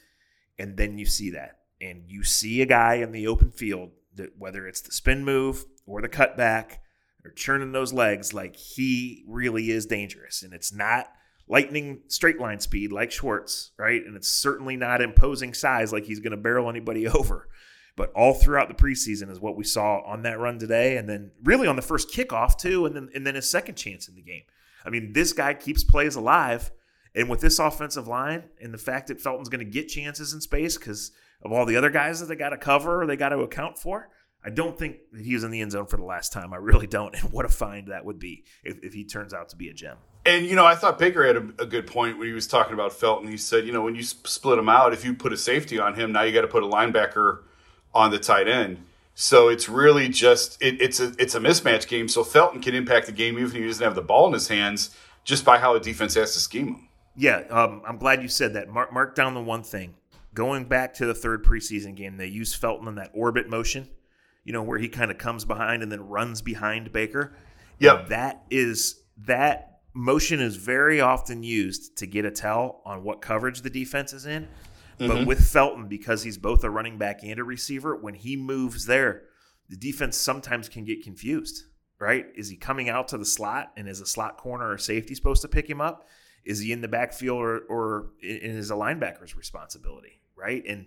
and 0.59 0.77
then 0.77 0.99
you 0.99 1.07
see 1.07 1.31
that, 1.31 1.59
and 1.81 2.05
you 2.07 2.25
see 2.25 2.63
a 2.63 2.67
guy 2.67 2.95
in 2.95 3.13
the 3.13 3.27
open 3.27 3.51
field 3.51 3.91
that 4.15 4.39
whether 4.39 4.67
it's 4.67 4.81
the 4.81 4.93
spin 4.93 5.25
move 5.25 5.65
or 5.87 6.01
the 6.03 6.09
cutback 6.09 6.79
or 7.25 7.31
churning 7.31 7.73
those 7.73 7.93
legs, 7.93 8.35
like 8.35 8.57
he 8.57 9.25
really 9.27 9.71
is 9.71 9.87
dangerous. 9.87 10.43
And 10.43 10.53
it's 10.53 10.73
not 10.73 11.09
lightning 11.49 12.01
straight 12.09 12.41
line 12.41 12.61
speed 12.61 12.93
like 12.93 13.11
Schwartz, 13.11 13.73
right? 13.79 14.03
And 14.05 14.17
it's 14.17 14.29
certainly 14.29 14.77
not 14.77 15.01
imposing 15.01 15.55
size 15.55 15.93
like 15.93 16.05
he's 16.05 16.21
going 16.21 16.33
to 16.33 16.37
barrel 16.37 16.69
anybody 16.69 17.07
over. 17.09 17.49
But 17.95 18.11
all 18.13 18.35
throughout 18.35 18.69
the 18.69 18.75
preseason 18.75 19.31
is 19.31 19.39
what 19.39 19.57
we 19.57 19.65
saw 19.65 20.01
on 20.07 20.23
that 20.23 20.39
run 20.39 20.59
today, 20.59 20.97
and 20.97 21.09
then 21.09 21.31
really 21.45 21.69
on 21.69 21.77
the 21.77 21.83
first 21.83 22.11
kickoff 22.11 22.57
too, 22.57 22.87
and 22.87 22.97
then 22.97 23.11
and 23.15 23.27
then 23.27 23.35
his 23.35 23.49
second 23.49 23.75
chance 23.75 24.09
in 24.09 24.15
the 24.15 24.23
game. 24.23 24.43
I 24.85 24.91
mean, 24.91 25.13
this 25.13 25.33
guy 25.33 25.55
keeps 25.55 25.85
plays 25.85 26.17
alive, 26.17 26.71
and 27.15 27.29
with 27.29 27.41
this 27.41 27.59
offensive 27.59 28.09
line 28.09 28.45
and 28.61 28.73
the 28.73 28.79
fact 28.79 29.09
that 29.09 29.21
Felton's 29.21 29.49
going 29.49 29.65
to 29.65 29.71
get 29.71 29.89
chances 29.89 30.33
in 30.33 30.41
space 30.41 30.79
because 30.79 31.13
of 31.43 31.53
all 31.53 31.67
the 31.67 31.77
other 31.77 31.91
guys 31.91 32.21
that 32.21 32.27
they 32.27 32.37
got 32.37 32.51
to 32.51 32.57
cover 32.57 33.03
or 33.03 33.07
they 33.07 33.17
got 33.17 33.31
to 33.31 33.41
account 33.41 33.79
for, 33.79 34.09
I 34.45 34.51
don't 34.51 34.79
think 34.79 34.97
that 35.13 35.25
he's 35.25 35.45
in 35.45 35.51
the 35.51 35.61
end 35.61 35.73
zone 35.73 35.87
for 35.87 35.97
the 35.97 36.05
last 36.05 36.33
time. 36.33 36.53
I 36.53 36.57
really 36.57 36.87
don't. 36.87 37.15
And 37.23 37.33
what 37.33 37.45
a 37.45 37.49
find 37.49 37.89
that 37.89 38.05
would 38.05 38.19
be 38.19 38.45
if, 38.65 38.79
if 38.83 38.93
he 38.95 39.05
turns 39.05 39.35
out 39.35 39.51
to 39.51 39.57
be 39.57 39.69
a 39.69 39.75
gem. 39.75 39.97
And, 40.25 40.47
you 40.47 40.55
know, 40.55 40.65
I 40.65 40.75
thought 40.75 40.99
Baker 40.99 41.27
had 41.27 41.37
a, 41.37 41.63
a, 41.63 41.67
good 41.67 41.87
point 41.87 42.17
when 42.19 42.29
he 42.29 42.33
was 42.33 42.47
talking 42.47 42.75
about 42.75 42.93
Felton. 42.93 43.29
He 43.29 43.37
said, 43.37 43.67
you 43.67 43.73
know, 43.73 43.83
when 43.83 43.97
you 43.97 44.05
split 44.05 44.59
him 44.59 44.69
out, 44.69 44.93
if 44.93 45.05
you 45.05 45.15
put 45.15 45.33
a 45.33 45.37
safety 45.37 45.81
on 45.81 45.95
him, 45.95 46.13
now 46.13 46.23
you 46.23 46.33
got 46.33 46.43
to 46.43 46.49
put 46.49 46.63
a 46.63 46.67
linebacker 46.67 47.41
on 47.95 48.11
the 48.11 48.19
tight 48.19 48.49
end. 48.49 48.79
So 49.15 49.49
it's 49.49 49.69
really 49.69 50.09
just 50.09 50.61
it, 50.63 50.81
it's 50.81 51.01
a 51.01 51.13
it's 51.19 51.35
a 51.35 51.41
mismatch 51.41 51.87
game. 51.87 52.09
So 52.09 52.25
Felton 52.25 52.61
can 52.61 52.75
impact 52.75 53.07
the 53.07 53.13
game 53.13 53.35
even 53.35 53.47
if 53.47 53.53
he 53.53 53.67
doesn't 53.67 53.85
have 53.85 53.95
the 53.95 54.03
ball 54.03 54.27
in 54.27 54.33
his 54.33 54.49
hands, 54.49 54.97
just 55.25 55.45
by 55.45 55.59
how 55.59 55.75
a 55.75 55.81
defense 55.81 56.15
has 56.15 56.33
to 56.33 56.41
scheme 56.41 56.69
him. 56.69 56.89
Yeah, 57.15 57.43
um, 57.51 57.83
I'm 57.87 57.99
glad 57.99 58.23
you 58.23 58.29
said 58.29 58.55
that. 58.55 58.71
Mark, 58.71 58.91
mark 58.91 59.15
down 59.15 59.35
the 59.35 59.43
one 59.43 59.63
thing. 59.63 59.95
Going 60.33 60.65
back 60.65 60.95
to 60.95 61.05
the 61.05 61.13
third 61.13 61.45
preseason 61.45 61.95
game, 61.95 62.17
they 62.17 62.27
used 62.27 62.57
Felton 62.57 62.89
in 62.89 62.95
that 62.95 63.11
orbit 63.13 63.51
motion 63.51 63.91
you 64.45 64.53
know, 64.53 64.63
where 64.63 64.79
he 64.79 64.89
kind 64.89 65.11
of 65.11 65.19
comes 65.19 65.45
behind 65.45 65.83
and 65.83 65.91
then 65.91 66.01
runs 66.09 66.43
behind 66.43 66.93
Baker. 66.93 67.33
Yeah, 67.79 68.05
that 68.09 68.45
is 68.51 69.01
that 69.27 69.81
motion 69.95 70.41
is 70.41 70.57
very 70.57 71.01
often 71.01 71.43
used 71.43 71.97
to 71.99 72.07
get 72.07 72.25
a 72.25 72.31
tell 72.31 72.81
on 72.85 73.05
what 73.05 73.21
coverage 73.21 73.63
the 73.63 73.71
defense 73.71 74.13
is 74.13 74.27
in. 74.27 74.49
Mm-hmm. 74.99 75.09
But 75.09 75.27
with 75.27 75.47
Felton, 75.47 75.89
because 75.89 76.23
he's 76.23 76.39
both 76.39 76.65
a 76.65 76.71
running 76.71 76.99
back 76.99 77.21
and 77.23 77.39
a 77.39 77.45
receiver, 77.45 77.97
when 77.97 78.15
he 78.15 78.37
moves 78.37 78.87
there, 78.87 79.23
the 79.69 79.77
defense 79.77 80.17
sometimes 80.17 80.69
can 80.69 80.85
get 80.85 81.03
confused. 81.03 81.65
Right? 81.99 82.27
Is 82.35 82.49
he 82.49 82.57
coming 82.57 82.89
out 82.89 83.09
to 83.09 83.19
the 83.19 83.25
slot 83.25 83.73
and 83.77 83.89
is 83.89 84.01
a 84.01 84.07
slot 84.07 84.37
corner 84.37 84.69
or 84.69 84.77
safety 84.77 85.15
supposed 85.15 85.43
to 85.43 85.49
pick 85.49 85.71
him 85.71 85.81
up? 85.81 86.09
Is 86.45 86.59
he 86.59 86.73
in 86.73 86.81
the 86.81 86.89
backfield 86.89 87.41
or, 87.41 87.59
or 87.69 88.11
is 88.21 88.73
a 88.73 88.75
linebacker's 88.75 89.37
responsibility? 89.37 90.21
Right? 90.35 90.65
And 90.67 90.87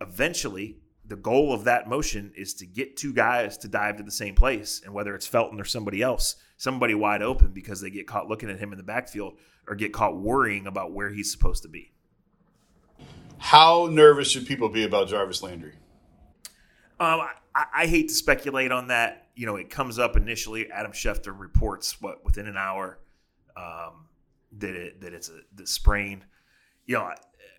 eventually 0.00 0.78
the 1.08 1.16
goal 1.16 1.52
of 1.52 1.64
that 1.64 1.88
motion 1.88 2.32
is 2.36 2.54
to 2.54 2.66
get 2.66 2.96
two 2.96 3.12
guys 3.12 3.56
to 3.58 3.68
dive 3.68 3.96
to 3.96 4.02
the 4.02 4.10
same 4.10 4.34
place, 4.34 4.82
and 4.84 4.92
whether 4.92 5.14
it's 5.14 5.26
Felton 5.26 5.60
or 5.60 5.64
somebody 5.64 6.02
else, 6.02 6.36
somebody 6.56 6.94
wide 6.94 7.22
open 7.22 7.52
because 7.52 7.80
they 7.80 7.90
get 7.90 8.06
caught 8.06 8.28
looking 8.28 8.50
at 8.50 8.58
him 8.58 8.72
in 8.72 8.78
the 8.78 8.84
backfield 8.84 9.34
or 9.68 9.74
get 9.74 9.92
caught 9.92 10.16
worrying 10.16 10.66
about 10.66 10.92
where 10.92 11.10
he's 11.10 11.30
supposed 11.30 11.62
to 11.62 11.68
be. 11.68 11.92
How 13.38 13.88
nervous 13.90 14.30
should 14.30 14.46
people 14.46 14.68
be 14.68 14.84
about 14.84 15.08
Jarvis 15.08 15.42
Landry? 15.42 15.74
Um, 16.98 17.20
I, 17.54 17.64
I, 17.74 17.86
hate 17.86 18.08
to 18.08 18.14
speculate 18.14 18.72
on 18.72 18.88
that. 18.88 19.28
You 19.34 19.44
know, 19.44 19.56
it 19.56 19.68
comes 19.68 19.98
up 19.98 20.16
initially. 20.16 20.70
Adam 20.70 20.92
Schefter 20.92 21.38
reports 21.38 22.00
what 22.00 22.24
within 22.24 22.46
an 22.46 22.56
hour 22.56 22.98
um, 23.56 24.06
that 24.58 24.74
it 24.74 25.00
that 25.02 25.12
it's 25.12 25.28
a 25.28 25.40
the 25.54 25.66
sprain. 25.66 26.24
You 26.86 26.96
know, 26.96 27.10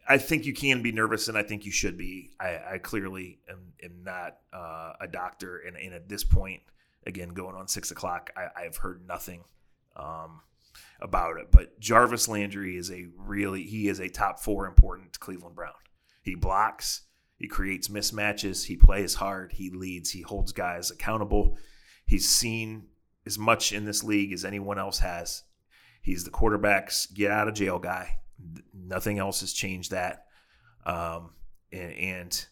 I 0.07 0.17
think 0.17 0.45
you 0.45 0.53
can 0.53 0.81
be 0.81 0.91
nervous, 0.91 1.27
and 1.27 1.37
I 1.37 1.43
think 1.43 1.65
you 1.65 1.71
should 1.71 1.97
be. 1.97 2.31
I, 2.39 2.59
I 2.73 2.77
clearly 2.79 3.39
am, 3.49 3.73
am 3.83 4.03
not 4.03 4.37
uh, 4.53 4.93
a 5.01 5.07
doctor, 5.07 5.59
and, 5.59 5.75
and, 5.75 5.93
at 5.93 6.07
this 6.07 6.23
point, 6.23 6.61
again, 7.05 7.29
going 7.29 7.55
on 7.55 7.67
six 7.67 7.91
o'clock, 7.91 8.31
I, 8.37 8.63
have 8.63 8.77
heard 8.77 9.05
nothing 9.05 9.43
um, 9.97 10.41
about 10.99 11.37
it. 11.37 11.51
But 11.51 11.79
Jarvis 11.79 12.27
Landry 12.27 12.77
is 12.77 12.91
a 12.91 13.07
really 13.17 13.63
he 13.63 13.87
is 13.87 13.99
a 13.99 14.09
top 14.09 14.39
four 14.39 14.65
important 14.67 15.19
Cleveland 15.19 15.55
Brown. 15.55 15.73
He 16.21 16.35
blocks, 16.35 17.03
he 17.37 17.47
creates 17.47 17.87
mismatches, 17.87 18.65
he 18.65 18.75
plays 18.75 19.15
hard, 19.15 19.53
he 19.53 19.69
leads, 19.69 20.11
he 20.11 20.21
holds 20.21 20.51
guys 20.51 20.91
accountable. 20.91 21.57
He's 22.05 22.29
seen 22.29 22.87
as 23.25 23.37
much 23.37 23.71
in 23.71 23.85
this 23.85 24.03
league 24.03 24.33
as 24.33 24.45
anyone 24.45 24.79
else 24.79 24.99
has. 24.99 25.43
He's 26.01 26.23
the 26.23 26.31
quarterback's 26.31 27.05
get 27.07 27.31
out 27.31 27.47
of 27.47 27.53
jail 27.53 27.79
guy 27.79 28.19
Nothing 28.73 29.19
else 29.19 29.41
has 29.41 29.53
changed 29.53 29.91
that. 29.91 30.25
Um, 30.85 31.31
and, 31.71 31.93
and, 31.93 32.45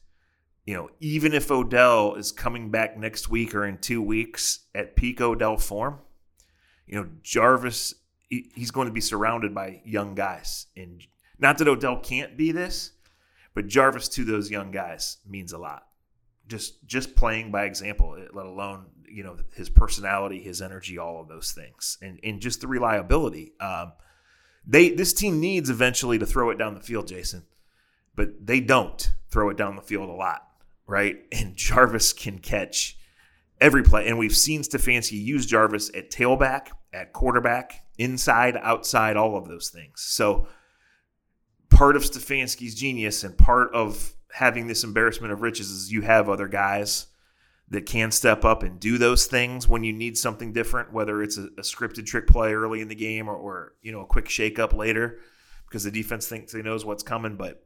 you 0.66 0.74
know, 0.74 0.90
even 1.00 1.34
if 1.34 1.52
Odell 1.52 2.16
is 2.16 2.32
coming 2.32 2.72
back 2.72 2.98
next 2.98 3.30
week 3.30 3.56
or 3.56 3.66
in 3.66 3.78
two 3.78 4.02
weeks 4.02 4.66
at 4.74 4.96
peak 4.96 5.22
Odell 5.22 5.58
form, 5.58 6.00
you 6.88 6.96
know, 6.96 7.10
Jarvis, 7.24 7.94
he, 8.30 8.52
he's 8.56 8.72
going 8.72 8.88
to 8.88 8.94
be 8.94 9.02
surrounded 9.02 9.54
by 9.54 9.82
young 9.86 10.16
guys. 10.16 10.68
And 10.76 11.02
not 11.40 11.58
that 11.58 11.68
Odell 11.68 12.00
can't 12.00 12.38
be 12.38 12.52
this, 12.52 12.92
but 13.54 13.68
Jarvis 13.68 14.10
to 14.10 14.24
those 14.24 14.52
young 14.52 14.72
guys 14.72 15.18
means 15.28 15.54
a 15.54 15.58
lot. 15.58 15.84
Just 16.48 16.86
just 16.86 17.16
playing 17.16 17.52
by 17.52 17.66
example, 17.66 18.16
let 18.34 18.46
alone 18.46 18.86
you 19.08 19.24
know 19.24 19.38
his 19.56 19.70
personality, 19.70 20.40
his 20.40 20.62
energy, 20.62 21.00
all 21.00 21.20
of 21.20 21.28
those 21.28 21.54
things, 21.54 21.98
and 22.04 22.20
and 22.24 22.40
just 22.40 22.62
the 22.62 22.68
reliability. 22.68 23.54
Um, 23.60 23.94
they 24.68 24.90
this 24.90 25.12
team 25.12 25.40
needs 25.40 25.72
eventually 25.72 26.20
to 26.20 26.26
throw 26.26 26.52
it 26.52 26.60
down 26.60 26.76
the 26.76 26.82
field, 26.82 27.08
Jason, 27.08 27.46
but 28.16 28.46
they 28.46 28.60
don't 28.60 29.12
throw 29.32 29.50
it 29.50 29.58
down 29.58 29.76
the 29.76 29.82
field 29.82 30.10
a 30.10 30.14
lot, 30.14 30.48
right? 30.86 31.18
And 31.32 31.56
Jarvis 31.56 32.14
can 32.14 32.38
catch 32.38 32.96
every 33.66 33.82
play. 33.82 34.08
And 34.08 34.20
we've 34.20 34.36
seen 34.36 34.62
Stefanski 34.62 35.22
use 35.22 35.48
Jarvis 35.48 35.90
at 35.96 36.12
tailback, 36.12 36.68
at 36.94 37.14
quarterback, 37.14 37.84
inside, 37.98 38.56
outside, 38.62 39.18
all 39.18 39.36
of 39.36 39.48
those 39.48 39.70
things. 39.70 40.02
So 40.02 40.48
part 41.72 41.96
of 41.96 42.04
Stefanski's 42.04 42.76
genius 42.76 43.24
and 43.24 43.36
part 43.36 43.74
of 43.74 44.14
having 44.32 44.68
this 44.68 44.84
embarrassment 44.84 45.34
of 45.34 45.42
riches 45.42 45.72
is 45.72 45.92
you 45.92 46.02
have 46.02 46.30
other 46.30 46.48
guys 46.48 47.08
that 47.70 47.88
can 47.88 48.12
step 48.12 48.46
up 48.46 48.62
and 48.62 48.80
do 48.80 49.00
those 49.00 49.26
things 49.26 49.68
when 49.68 49.84
you 49.84 49.92
need 49.92 50.16
something 50.16 50.54
different, 50.54 50.94
whether 50.94 51.24
it's 51.24 51.38
a, 51.40 51.46
a 51.58 51.62
scripted 51.62 52.06
trick 52.06 52.28
play 52.28 52.54
early 52.54 52.82
in 52.82 52.88
the 52.88 52.96
game 52.96 53.28
or, 53.28 53.36
or 53.36 53.74
you 53.82 53.92
know 53.92 54.02
a 54.02 54.06
quick 54.06 54.30
shake 54.30 54.60
up 54.60 54.74
later 54.74 55.18
because 55.68 55.84
the 55.84 55.90
defense 55.90 56.28
thinks 56.28 56.54
they 56.54 56.62
knows 56.62 56.86
what's 56.86 57.02
coming. 57.02 57.36
But 57.36 57.66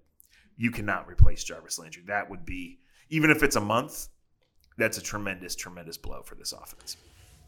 you 0.56 0.72
cannot 0.72 1.10
replace 1.10 1.44
Jarvis 1.44 1.78
Landry. 1.78 2.04
That 2.08 2.30
would 2.30 2.46
be 2.46 2.80
even 3.10 3.32
if 3.32 3.44
it's 3.44 3.58
a 3.58 3.62
month. 3.62 4.08
That's 4.80 4.98
a 4.98 5.02
tremendous, 5.02 5.56
tremendous 5.56 5.98
blow 5.98 6.22
for 6.24 6.36
this 6.36 6.54
offense. 6.54 6.98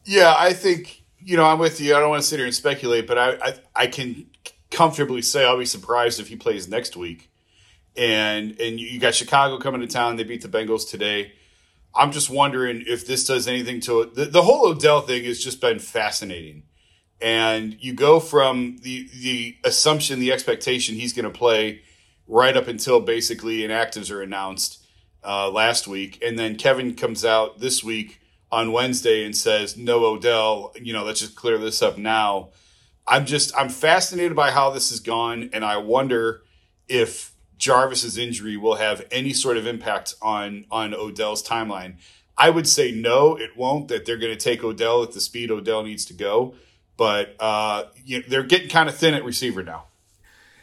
Yeah, 0.04 0.36
I 0.38 0.54
think 0.54 1.04
you 1.20 1.38
know 1.38 1.46
I'm 1.46 1.60
with 1.60 1.80
you. 1.80 1.96
I 1.96 2.00
don't 2.00 2.10
want 2.10 2.22
to 2.22 2.28
sit 2.28 2.38
here 2.38 2.46
and 2.46 2.54
speculate, 2.54 3.08
but 3.08 3.17
I 3.17 3.30
I, 3.32 3.54
I 3.76 3.88
can 3.88 4.28
comfortably 4.70 5.22
say 5.22 5.46
I'll 5.46 5.58
be 5.58 5.65
surprised 5.65 6.20
if 6.20 6.28
he 6.28 6.36
plays 6.36 6.67
next 6.67 6.96
week. 6.98 7.30
And 7.96 8.60
and 8.60 8.80
you 8.80 9.00
got 9.00 9.15
Chicago 9.15 9.58
coming 9.58 9.82
to 9.82 9.88
town. 9.88 10.17
They 10.17 10.24
beat 10.24 10.41
the 10.41 10.48
Bengals 10.50 10.89
today. 10.89 11.34
I'm 11.96 12.12
just 12.12 12.30
wondering 12.30 12.84
if 12.86 13.08
this 13.08 13.26
does 13.26 13.48
anything 13.48 13.82
to 13.82 14.02
it. 14.02 14.15
The, 14.15 14.26
the 14.26 14.44
whole 14.44 14.67
Odell 14.67 15.02
thing 15.02 15.26
has 15.26 15.44
just 15.44 15.60
been 15.60 15.80
fascinating. 15.80 16.63
And 17.22 17.76
you 17.80 17.94
go 17.94 18.20
from 18.20 18.78
the 18.82 19.10
the 19.13 19.58
assumption, 19.63 20.20
the 20.20 20.32
expectation 20.34 20.96
he's 20.96 21.13
going 21.13 21.32
to 21.32 21.38
play 21.38 21.82
right 22.28 22.58
up 22.58 22.67
until 22.67 23.00
basically 23.00 23.60
inactives 23.60 24.12
are 24.12 24.22
announced 24.22 24.81
uh, 25.24 25.50
last 25.50 25.88
week, 25.88 26.22
and 26.26 26.38
then 26.38 26.56
Kevin 26.56 26.96
comes 26.96 27.24
out 27.24 27.60
this 27.60 27.84
week 27.84 28.20
on 28.52 28.72
Wednesday 28.72 29.26
and 29.26 29.36
says 29.36 29.78
no 29.78 30.04
Odell. 30.06 30.74
You 30.80 30.94
know, 30.94 31.04
let's 31.04 31.20
just 31.20 31.36
clear 31.36 31.58
this 31.58 31.82
up 31.82 31.98
now. 31.98 32.50
I'm 33.08 33.26
just 33.26 33.56
I'm 33.58 33.70
fascinated 33.70 34.36
by 34.36 34.52
how 34.52 34.70
this 34.70 34.90
has 34.90 35.00
gone, 35.00 35.50
and 35.54 35.66
I 35.66 35.78
wonder 35.78 36.42
if 36.88 37.34
Jarvis's 37.58 38.18
injury 38.18 38.58
will 38.58 38.76
have 38.76 39.06
any 39.12 39.34
sort 39.34 39.58
of 39.58 39.68
impact 39.68 40.16
on 40.22 40.66
on 40.72 40.94
Odell's 40.94 41.46
timeline. 41.46 41.96
I 42.38 42.50
would 42.50 42.68
say 42.68 42.92
no, 42.92 43.36
it 43.38 43.56
won't. 43.56 43.88
That 43.88 44.06
they're 44.06 44.18
going 44.18 44.36
to 44.36 44.44
take 44.44 44.64
Odell 44.64 45.04
at 45.04 45.12
the 45.12 45.22
speed 45.22 45.52
Odell 45.52 45.84
needs 45.84 46.06
to 46.06 46.14
go, 46.14 46.56
but 46.98 47.36
uh, 47.40 47.86
you 48.04 48.20
know, 48.20 48.26
they're 48.28 48.44
getting 48.44 48.70
kind 48.70 48.90
of 48.90 48.96
thin 48.96 49.14
at 49.14 49.24
receiver 49.24 49.64
now. 49.64 49.86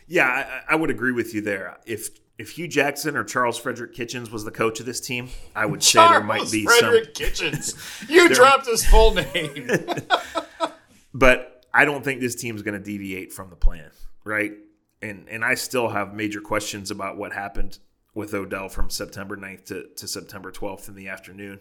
Yeah, 0.06 0.26
I, 0.26 0.72
I, 0.72 0.76
would 0.76 0.88
agree 0.88 1.12
with 1.12 1.34
you 1.34 1.42
there. 1.42 1.76
If 1.84 2.08
if 2.38 2.52
Hue 2.52 2.68
Jackson 2.68 3.16
or 3.16 3.24
Charles 3.24 3.58
Frederick 3.58 3.92
Kitchens 3.94 4.30
was 4.30 4.44
the 4.44 4.50
coach 4.50 4.78
of 4.80 4.86
this 4.86 5.00
team, 5.00 5.28
I 5.56 5.66
would 5.66 5.82
say 5.82 5.98
Charles 5.98 6.12
there 6.12 6.22
might 6.22 6.50
be 6.50 6.64
Frederick 6.64 7.04
some. 7.04 7.12
Kitchens. 7.14 7.74
You 8.08 8.28
dropped 8.32 8.66
his 8.66 8.86
full 8.86 9.14
name. 9.14 9.68
but 11.14 11.66
I 11.74 11.84
don't 11.84 12.04
think 12.04 12.20
this 12.20 12.36
team's 12.36 12.62
going 12.62 12.78
to 12.78 12.84
deviate 12.84 13.32
from 13.32 13.50
the 13.50 13.56
plan, 13.56 13.90
right? 14.24 14.52
And 15.02 15.28
and 15.28 15.44
I 15.44 15.54
still 15.54 15.88
have 15.88 16.14
major 16.14 16.40
questions 16.40 16.90
about 16.90 17.16
what 17.16 17.32
happened 17.32 17.78
with 18.14 18.34
Odell 18.34 18.68
from 18.68 18.90
September 18.90 19.36
9th 19.36 19.64
to, 19.66 19.86
to 19.96 20.08
September 20.08 20.50
12th 20.50 20.88
in 20.88 20.94
the 20.94 21.08
afternoon. 21.08 21.60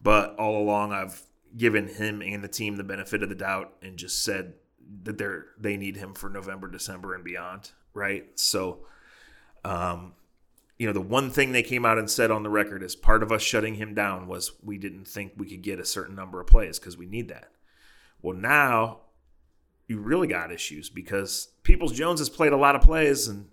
But 0.00 0.36
all 0.36 0.62
along, 0.62 0.92
I've 0.92 1.20
given 1.56 1.88
him 1.88 2.22
and 2.22 2.44
the 2.44 2.48
team 2.48 2.76
the 2.76 2.84
benefit 2.84 3.22
of 3.22 3.28
the 3.28 3.34
doubt 3.34 3.72
and 3.82 3.96
just 3.96 4.22
said 4.22 4.54
that 5.02 5.18
they're 5.18 5.46
they 5.58 5.76
need 5.76 5.96
him 5.96 6.14
for 6.14 6.28
November, 6.28 6.68
December, 6.68 7.14
and 7.14 7.24
beyond, 7.24 7.70
right? 7.94 8.28
So, 8.38 8.80
um, 9.64 10.14
you 10.78 10.86
know, 10.86 10.92
the 10.92 11.00
one 11.00 11.30
thing 11.30 11.52
they 11.52 11.62
came 11.62 11.84
out 11.84 11.98
and 11.98 12.08
said 12.08 12.30
on 12.30 12.44
the 12.44 12.50
record 12.50 12.82
as 12.82 12.94
part 12.94 13.22
of 13.22 13.32
us 13.32 13.42
shutting 13.42 13.74
him 13.74 13.94
down 13.94 14.28
was 14.28 14.52
we 14.62 14.78
didn't 14.78 15.06
think 15.06 15.32
we 15.36 15.48
could 15.48 15.62
get 15.62 15.80
a 15.80 15.84
certain 15.84 16.14
number 16.14 16.40
of 16.40 16.46
plays 16.46 16.78
because 16.78 16.96
we 16.96 17.06
need 17.06 17.28
that. 17.28 17.50
Well, 18.22 18.36
now 18.36 19.00
you 19.88 19.98
really 19.98 20.28
got 20.28 20.52
issues 20.52 20.88
because 20.88 21.48
Peoples 21.64 21.92
Jones 21.92 22.20
has 22.20 22.28
played 22.28 22.52
a 22.52 22.56
lot 22.56 22.76
of 22.76 22.82
plays 22.82 23.26
and 23.26 23.48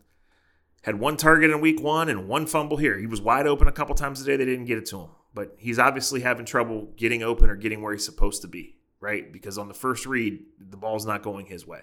had 0.84 1.00
one 1.00 1.18
target 1.18 1.50
in 1.50 1.62
week 1.62 1.82
one 1.82 2.10
and 2.10 2.28
one 2.28 2.46
fumble 2.46 2.78
here. 2.78 3.00
He 3.00 3.08
was 3.08 3.22
wide 3.22 3.48
open 3.48 3.68
a 3.68 3.72
couple 3.72 3.96
times 3.96 4.22
a 4.22 4.26
day. 4.26 4.38
They 4.38 4.46
didn't 4.46 4.66
get 4.66 4.78
it 4.78 4.86
to 4.88 5.00
him, 5.00 5.10
but 5.34 5.56
he's 5.58 5.80
obviously 5.80 6.22
having 6.22 6.46
trouble 6.46 6.90
getting 6.96 7.24
open 7.24 7.50
or 7.50 7.56
getting 7.56 7.82
where 7.82 7.94
he's 7.94 8.06
supposed 8.06 8.44
to 8.44 8.48
be, 8.48 8.76
right? 9.00 9.34
Because 9.34 9.58
on 9.58 9.68
the 9.68 9.74
first 9.74 10.06
read, 10.06 10.44
the 10.60 10.78
ball's 10.78 11.06
not 11.06 11.24
going 11.24 11.48
his 11.48 11.66
way. 11.66 11.82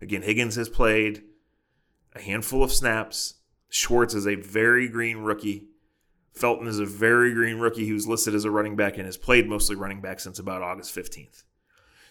Again, 0.00 0.22
Higgins 0.22 0.54
has 0.54 0.68
played 0.68 1.24
a 2.14 2.20
handful 2.20 2.62
of 2.62 2.72
snaps. 2.72 3.34
Schwartz 3.68 4.14
is 4.14 4.26
a 4.26 4.34
very 4.34 4.88
green 4.88 5.18
rookie. 5.18 5.68
Felton 6.32 6.66
is 6.66 6.78
a 6.78 6.86
very 6.86 7.32
green 7.34 7.58
rookie 7.58 7.86
who's 7.86 8.06
listed 8.06 8.34
as 8.34 8.44
a 8.44 8.50
running 8.50 8.76
back 8.76 8.96
and 8.96 9.06
has 9.06 9.16
played 9.16 9.48
mostly 9.48 9.76
running 9.76 10.00
back 10.00 10.20
since 10.20 10.38
about 10.38 10.62
August 10.62 10.94
15th. 10.94 11.44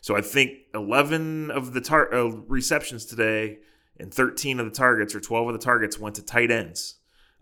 So 0.02 0.16
I 0.16 0.22
think 0.22 0.54
11 0.74 1.52
of 1.52 1.74
the 1.74 1.82
tar- 1.82 2.14
uh, 2.14 2.26
receptions 2.48 3.06
today 3.06 3.60
and 3.98 4.14
13 4.14 4.60
of 4.60 4.66
the 4.66 4.72
targets 4.72 5.14
or 5.14 5.20
12 5.20 5.48
of 5.48 5.54
the 5.54 5.60
targets 5.60 6.00
went 6.00 6.16
to 6.16 6.24
tight 6.24 6.52
ends. 6.52 6.96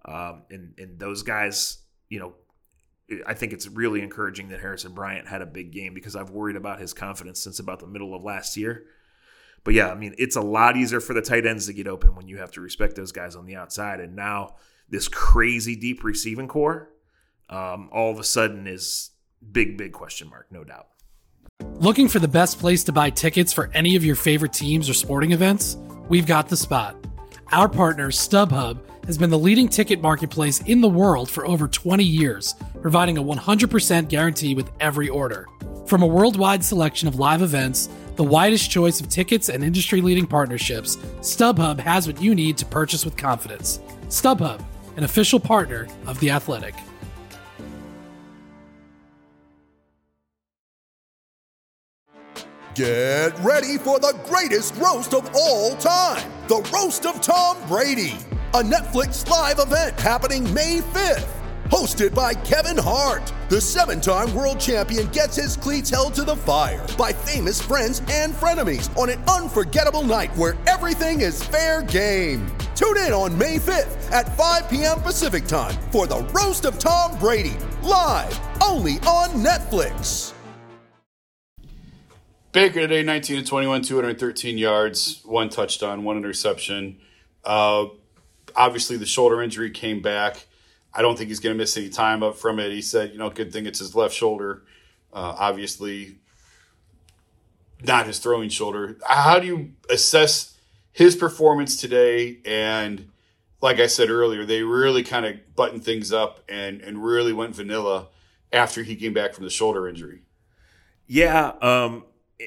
Um, 0.05 0.43
and, 0.49 0.73
and 0.77 0.99
those 0.99 1.23
guys, 1.23 1.79
you 2.09 2.19
know, 2.19 2.33
I 3.25 3.33
think 3.33 3.53
it's 3.53 3.67
really 3.67 4.01
encouraging 4.01 4.49
that 4.49 4.59
Harrison 4.59 4.93
Bryant 4.93 5.27
had 5.27 5.41
a 5.41 5.45
big 5.45 5.71
game 5.71 5.93
because 5.93 6.15
I've 6.15 6.29
worried 6.29 6.55
about 6.55 6.79
his 6.79 6.93
confidence 6.93 7.41
since 7.41 7.59
about 7.59 7.79
the 7.79 7.87
middle 7.87 8.13
of 8.13 8.23
last 8.23 8.55
year. 8.55 8.85
But 9.63 9.73
yeah, 9.73 9.89
I 9.89 9.95
mean, 9.95 10.15
it's 10.17 10.35
a 10.35 10.41
lot 10.41 10.77
easier 10.77 10.99
for 10.99 11.13
the 11.13 11.21
tight 11.21 11.45
ends 11.45 11.67
to 11.67 11.73
get 11.73 11.87
open 11.87 12.15
when 12.15 12.27
you 12.27 12.37
have 12.37 12.51
to 12.51 12.61
respect 12.61 12.95
those 12.95 13.11
guys 13.11 13.35
on 13.35 13.45
the 13.45 13.55
outside. 13.55 13.99
And 13.99 14.15
now 14.15 14.55
this 14.89 15.07
crazy 15.07 15.75
deep 15.75 16.03
receiving 16.03 16.47
corps, 16.47 16.89
um, 17.49 17.89
all 17.91 18.11
of 18.11 18.19
a 18.19 18.23
sudden 18.23 18.67
is 18.67 19.11
big, 19.51 19.77
big 19.77 19.91
question 19.91 20.29
mark, 20.29 20.47
no 20.51 20.63
doubt. 20.63 20.87
Looking 21.75 22.07
for 22.07 22.19
the 22.19 22.27
best 22.27 22.59
place 22.59 22.83
to 22.85 22.91
buy 22.91 23.09
tickets 23.09 23.51
for 23.51 23.69
any 23.73 23.95
of 23.95 24.03
your 24.03 24.15
favorite 24.15 24.53
teams 24.53 24.89
or 24.89 24.93
sporting 24.93 25.31
events? 25.31 25.77
We've 26.07 26.25
got 26.25 26.49
the 26.49 26.57
spot. 26.57 26.95
Our 27.51 27.67
partner, 27.67 28.11
StubHub, 28.11 28.79
has 29.05 29.17
been 29.17 29.29
the 29.29 29.39
leading 29.39 29.67
ticket 29.67 30.01
marketplace 30.01 30.61
in 30.61 30.81
the 30.81 30.89
world 30.89 31.29
for 31.29 31.45
over 31.47 31.67
20 31.67 32.03
years, 32.03 32.53
providing 32.81 33.17
a 33.17 33.23
100% 33.23 34.07
guarantee 34.07 34.53
with 34.53 34.71
every 34.79 35.09
order. 35.09 35.47
From 35.87 36.03
a 36.03 36.07
worldwide 36.07 36.63
selection 36.63 37.07
of 37.07 37.17
live 37.17 37.41
events, 37.41 37.89
the 38.19 38.23
widest 38.25 38.69
choice 38.69 38.99
of 38.99 39.07
tickets, 39.07 39.47
and 39.47 39.63
industry 39.63 40.01
leading 40.01 40.27
partnerships, 40.27 40.97
StubHub 41.21 41.79
has 41.79 42.05
what 42.05 42.21
you 42.21 42.35
need 42.35 42.57
to 42.57 42.65
purchase 42.65 43.05
with 43.05 43.15
confidence. 43.15 43.79
StubHub, 44.09 44.61
an 44.97 45.05
official 45.05 45.39
partner 45.39 45.87
of 46.05 46.19
The 46.19 46.29
Athletic. 46.29 46.75
Get 52.75 53.39
ready 53.39 53.77
for 53.77 54.01
the 54.01 54.19
greatest 54.25 54.75
roast 54.75 55.13
of 55.13 55.29
all 55.33 55.77
time 55.77 56.29
the 56.49 56.57
Roast 56.73 57.05
of 57.05 57.21
Tom 57.21 57.55
Brady, 57.69 58.17
a 58.53 58.61
Netflix 58.61 59.25
live 59.29 59.59
event 59.59 59.97
happening 59.97 60.53
May 60.53 60.79
5th. 60.79 61.38
Hosted 61.69 62.15
by 62.15 62.33
Kevin 62.33 62.77
Hart, 62.77 63.31
the 63.49 63.61
seven 63.61 64.01
time 64.01 64.33
world 64.33 64.59
champion 64.59 65.07
gets 65.09 65.35
his 65.35 65.55
cleats 65.55 65.91
held 65.91 66.15
to 66.15 66.23
the 66.23 66.35
fire 66.35 66.83
by 66.97 67.13
famous 67.13 67.61
friends 67.61 68.01
and 68.09 68.33
frenemies 68.33 68.95
on 68.97 69.11
an 69.11 69.21
unforgettable 69.25 70.01
night 70.01 70.35
where 70.35 70.57
everything 70.65 71.21
is 71.21 71.43
fair 71.43 71.83
game. 71.83 72.47
Tune 72.73 72.97
in 72.97 73.13
on 73.13 73.37
May 73.37 73.57
5th 73.57 74.11
at 74.11 74.35
5 74.35 74.67
p.m. 74.67 74.99
Pacific 75.01 75.45
time 75.45 75.79
for 75.91 76.07
the 76.07 76.23
Roast 76.33 76.65
of 76.65 76.79
Tom 76.79 77.17
Brady, 77.19 77.57
live 77.83 78.39
only 78.63 78.93
on 79.05 79.29
Netflix. 79.43 80.33
Baker 82.51 82.79
today, 82.79 83.03
19 83.03 83.43
to 83.43 83.47
21, 83.47 83.83
213 83.83 84.57
yards, 84.57 85.21
one 85.23 85.49
touchdown, 85.49 86.03
one 86.03 86.17
interception. 86.17 86.97
Uh, 87.45 87.85
obviously, 88.55 88.97
the 88.97 89.05
shoulder 89.05 89.43
injury 89.43 89.69
came 89.69 90.01
back. 90.01 90.47
I 90.93 91.01
don't 91.01 91.17
think 91.17 91.29
he's 91.29 91.39
going 91.39 91.55
to 91.55 91.57
miss 91.57 91.77
any 91.77 91.89
time 91.89 92.23
up 92.23 92.35
from 92.35 92.59
it. 92.59 92.71
He 92.71 92.81
said, 92.81 93.11
you 93.11 93.17
know, 93.17 93.29
good 93.29 93.53
thing 93.53 93.65
it's 93.65 93.79
his 93.79 93.95
left 93.95 94.13
shoulder. 94.13 94.63
Uh, 95.13 95.35
obviously, 95.37 96.17
not 97.83 98.07
his 98.07 98.19
throwing 98.19 98.49
shoulder. 98.49 98.97
How 99.05 99.39
do 99.39 99.47
you 99.47 99.73
assess 99.89 100.57
his 100.91 101.15
performance 101.15 101.79
today? 101.79 102.39
And 102.45 103.09
like 103.61 103.79
I 103.79 103.87
said 103.87 104.09
earlier, 104.09 104.45
they 104.45 104.63
really 104.63 105.03
kind 105.03 105.25
of 105.25 105.55
buttoned 105.55 105.83
things 105.83 106.11
up 106.11 106.43
and, 106.49 106.81
and 106.81 107.03
really 107.03 107.33
went 107.33 107.55
vanilla 107.55 108.07
after 108.51 108.83
he 108.83 108.95
came 108.95 109.13
back 109.13 109.33
from 109.33 109.43
the 109.43 109.49
shoulder 109.49 109.87
injury. 109.87 110.21
Yeah, 111.07 111.53
um, 111.61 112.03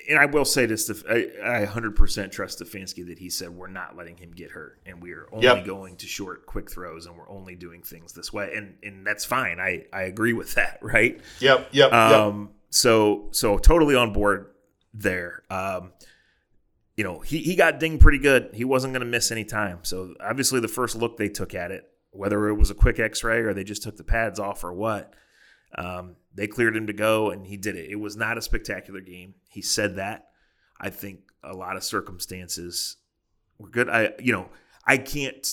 and 0.09 0.19
I 0.19 0.27
will 0.27 0.45
say 0.45 0.67
this: 0.67 0.91
I, 1.09 1.27
I 1.45 1.67
100% 1.67 2.31
trust 2.31 2.61
Stefanski 2.61 3.07
that 3.09 3.19
he 3.19 3.29
said 3.29 3.51
we're 3.51 3.69
not 3.69 3.97
letting 3.97 4.17
him 4.17 4.31
get 4.33 4.51
hurt, 4.51 4.81
and 4.87 5.03
we 5.03 5.13
are 5.13 5.27
only 5.33 5.47
Yep. 5.47 5.67
going 5.67 5.97
to 5.97 6.07
short, 6.07 6.47
quick 6.47 6.71
throws, 6.71 7.07
and 7.07 7.17
we're 7.17 7.29
only 7.29 7.55
doing 7.55 7.83
things 7.83 8.13
this 8.13 8.33
way, 8.33 8.53
and 8.57 8.77
and 8.83 9.07
that's 9.07 9.25
fine. 9.25 9.61
I 9.61 9.85
I 9.93 10.03
agree 10.03 10.33
with 10.33 10.55
that, 10.55 10.79
right? 10.83 11.21
Yep, 11.41 11.69
yep, 11.73 11.91
yep. 11.91 11.93
Um, 11.93 12.51
so 12.71 13.29
so 13.33 13.59
totally 13.59 13.95
on 13.95 14.13
board 14.13 14.47
there. 14.95 15.43
Um, 15.51 15.93
you 16.97 17.05
know, 17.05 17.21
he 17.21 17.39
he 17.39 17.55
got 17.57 17.79
dinged 17.81 18.01
pretty 18.01 18.19
good. 18.19 18.51
He 18.55 18.65
wasn't 18.65 18.93
going 18.93 19.01
to 19.05 19.07
miss 19.11 19.31
any 19.31 19.45
time. 19.45 19.81
So 19.83 20.15
obviously, 20.21 20.61
the 20.61 20.69
first 20.69 20.95
look 20.97 21.17
they 21.17 21.29
took 21.29 21.55
at 21.55 21.71
it, 21.71 21.89
whether 22.13 22.49
it 22.49 22.55
was 22.55 22.71
a 22.71 22.75
quick 22.75 22.99
X-ray 22.99 23.39
or 23.41 23.53
they 23.55 23.65
just 23.65 23.83
took 23.83 23.97
the 23.97 24.05
pads 24.05 24.39
off 24.39 24.63
or 24.65 24.73
what, 24.73 25.13
Um, 25.77 26.17
they 26.35 26.47
cleared 26.47 26.77
him 26.77 26.87
to 26.87 26.93
go, 26.93 27.31
and 27.31 27.47
he 27.47 27.57
did 27.57 27.77
it. 27.77 27.91
It 27.91 27.97
was 27.97 28.17
not 28.17 28.39
a 28.39 28.43
spectacular 28.43 29.01
game. 29.01 29.35
He 29.49 29.63
said 29.63 29.97
that. 29.97 30.29
I 30.81 30.91
think 30.91 31.21
a 31.43 31.55
lot 31.55 31.77
of 31.77 31.85
circumstances 31.85 32.97
were 33.59 33.69
good. 33.69 33.89
I, 33.89 34.11
you 34.19 34.33
know, 34.33 34.49
I 34.87 34.99
can't. 34.99 35.47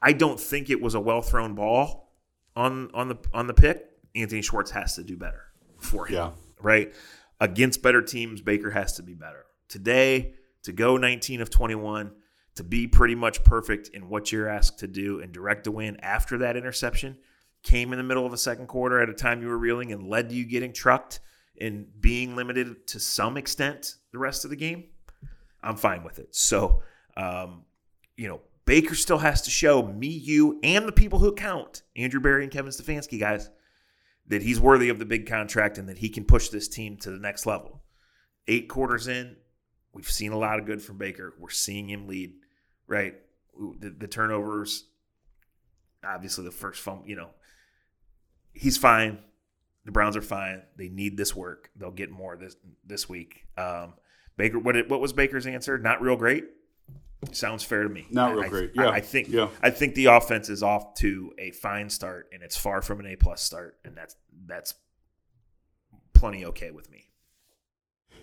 I 0.00 0.12
don't 0.12 0.38
think 0.38 0.70
it 0.70 0.80
was 0.80 0.94
a 0.94 1.00
well 1.00 1.22
thrown 1.22 1.54
ball 1.54 2.12
on 2.54 2.90
on 2.94 3.08
the 3.08 3.16
on 3.32 3.46
the 3.46 3.54
pick. 3.54 3.84
Anthony 4.14 4.42
Schwartz 4.42 4.70
has 4.72 4.96
to 4.96 5.04
do 5.04 5.16
better 5.16 5.44
for 5.80 6.06
him. 6.06 6.14
Yeah. 6.14 6.30
Right. 6.60 6.94
Against 7.40 7.82
better 7.82 8.02
teams, 8.02 8.40
Baker 8.40 8.70
has 8.70 8.94
to 8.94 9.02
be 9.02 9.14
better. 9.14 9.44
Today, 9.68 10.34
to 10.64 10.72
go 10.72 10.96
19 10.96 11.40
of 11.40 11.50
21, 11.50 12.10
to 12.56 12.64
be 12.64 12.88
pretty 12.88 13.14
much 13.14 13.44
perfect 13.44 13.88
in 13.88 14.08
what 14.08 14.32
you're 14.32 14.48
asked 14.48 14.80
to 14.80 14.88
do 14.88 15.20
and 15.20 15.32
direct 15.32 15.64
the 15.64 15.70
win 15.70 15.96
after 16.02 16.38
that 16.38 16.56
interception 16.56 17.16
came 17.68 17.92
in 17.92 17.98
the 17.98 18.02
middle 18.02 18.24
of 18.24 18.32
a 18.32 18.38
second 18.38 18.66
quarter 18.66 18.98
at 19.00 19.10
a 19.10 19.14
time 19.14 19.42
you 19.42 19.48
were 19.48 19.58
reeling 19.58 19.92
and 19.92 20.08
led 20.08 20.30
to 20.30 20.34
you 20.34 20.46
getting 20.46 20.72
trucked 20.72 21.20
and 21.60 21.86
being 22.00 22.34
limited 22.34 22.86
to 22.86 22.98
some 22.98 23.36
extent 23.36 23.96
the 24.10 24.18
rest 24.18 24.44
of 24.44 24.50
the 24.50 24.56
game, 24.56 24.84
I'm 25.62 25.76
fine 25.76 26.02
with 26.02 26.18
it. 26.18 26.34
So, 26.34 26.82
um, 27.14 27.64
you 28.16 28.26
know, 28.26 28.40
Baker 28.64 28.94
still 28.94 29.18
has 29.18 29.42
to 29.42 29.50
show 29.50 29.82
me, 29.82 30.08
you, 30.08 30.58
and 30.62 30.88
the 30.88 30.92
people 30.92 31.18
who 31.18 31.34
count, 31.34 31.82
Andrew 31.94 32.20
Berry 32.20 32.42
and 32.42 32.50
Kevin 32.50 32.72
Stefanski, 32.72 33.20
guys, 33.20 33.50
that 34.28 34.42
he's 34.42 34.58
worthy 34.58 34.88
of 34.88 34.98
the 34.98 35.04
big 35.04 35.26
contract 35.26 35.76
and 35.76 35.90
that 35.90 35.98
he 35.98 36.08
can 36.08 36.24
push 36.24 36.48
this 36.48 36.68
team 36.68 36.96
to 36.98 37.10
the 37.10 37.18
next 37.18 37.44
level. 37.44 37.82
Eight 38.46 38.68
quarters 38.68 39.08
in, 39.08 39.36
we've 39.92 40.10
seen 40.10 40.32
a 40.32 40.38
lot 40.38 40.58
of 40.58 40.64
good 40.64 40.80
from 40.80 40.96
Baker. 40.96 41.34
We're 41.38 41.50
seeing 41.50 41.88
him 41.88 42.08
lead, 42.08 42.32
right? 42.86 43.14
The, 43.78 43.90
the 43.90 44.08
turnovers, 44.08 44.86
obviously 46.02 46.44
the 46.44 46.50
first 46.50 46.80
phone, 46.80 47.02
you 47.06 47.16
know, 47.16 47.28
he's 48.58 48.76
fine. 48.76 49.18
The 49.84 49.92
Browns 49.92 50.16
are 50.16 50.22
fine. 50.22 50.62
They 50.76 50.88
need 50.88 51.16
this 51.16 51.34
work. 51.34 51.70
They'll 51.76 51.90
get 51.90 52.10
more 52.10 52.36
this 52.36 52.56
this 52.84 53.08
week. 53.08 53.46
Um, 53.56 53.94
Baker, 54.36 54.58
what 54.58 54.88
what 54.88 55.00
was 55.00 55.12
Baker's 55.12 55.46
answer? 55.46 55.78
Not 55.78 56.02
real 56.02 56.16
great. 56.16 56.44
Sounds 57.32 57.64
fair 57.64 57.82
to 57.82 57.88
me. 57.88 58.06
Not 58.10 58.34
real 58.34 58.44
I, 58.44 58.48
great. 58.48 58.72
I, 58.78 58.82
Yeah. 58.82 58.90
I 58.90 59.00
think 59.00 59.28
Yeah. 59.28 59.48
I 59.62 59.70
think 59.70 59.94
the 59.94 60.06
offense 60.06 60.48
is 60.48 60.62
off 60.62 60.94
to 60.96 61.32
a 61.38 61.50
fine 61.50 61.90
start, 61.90 62.28
and 62.32 62.42
it's 62.42 62.56
far 62.56 62.80
from 62.82 63.00
an 63.00 63.06
A 63.06 63.16
plus 63.16 63.42
start, 63.42 63.78
and 63.84 63.96
that's 63.96 64.14
that's 64.46 64.74
plenty 66.12 66.44
okay 66.44 66.70
with 66.70 66.90
me. 66.90 67.06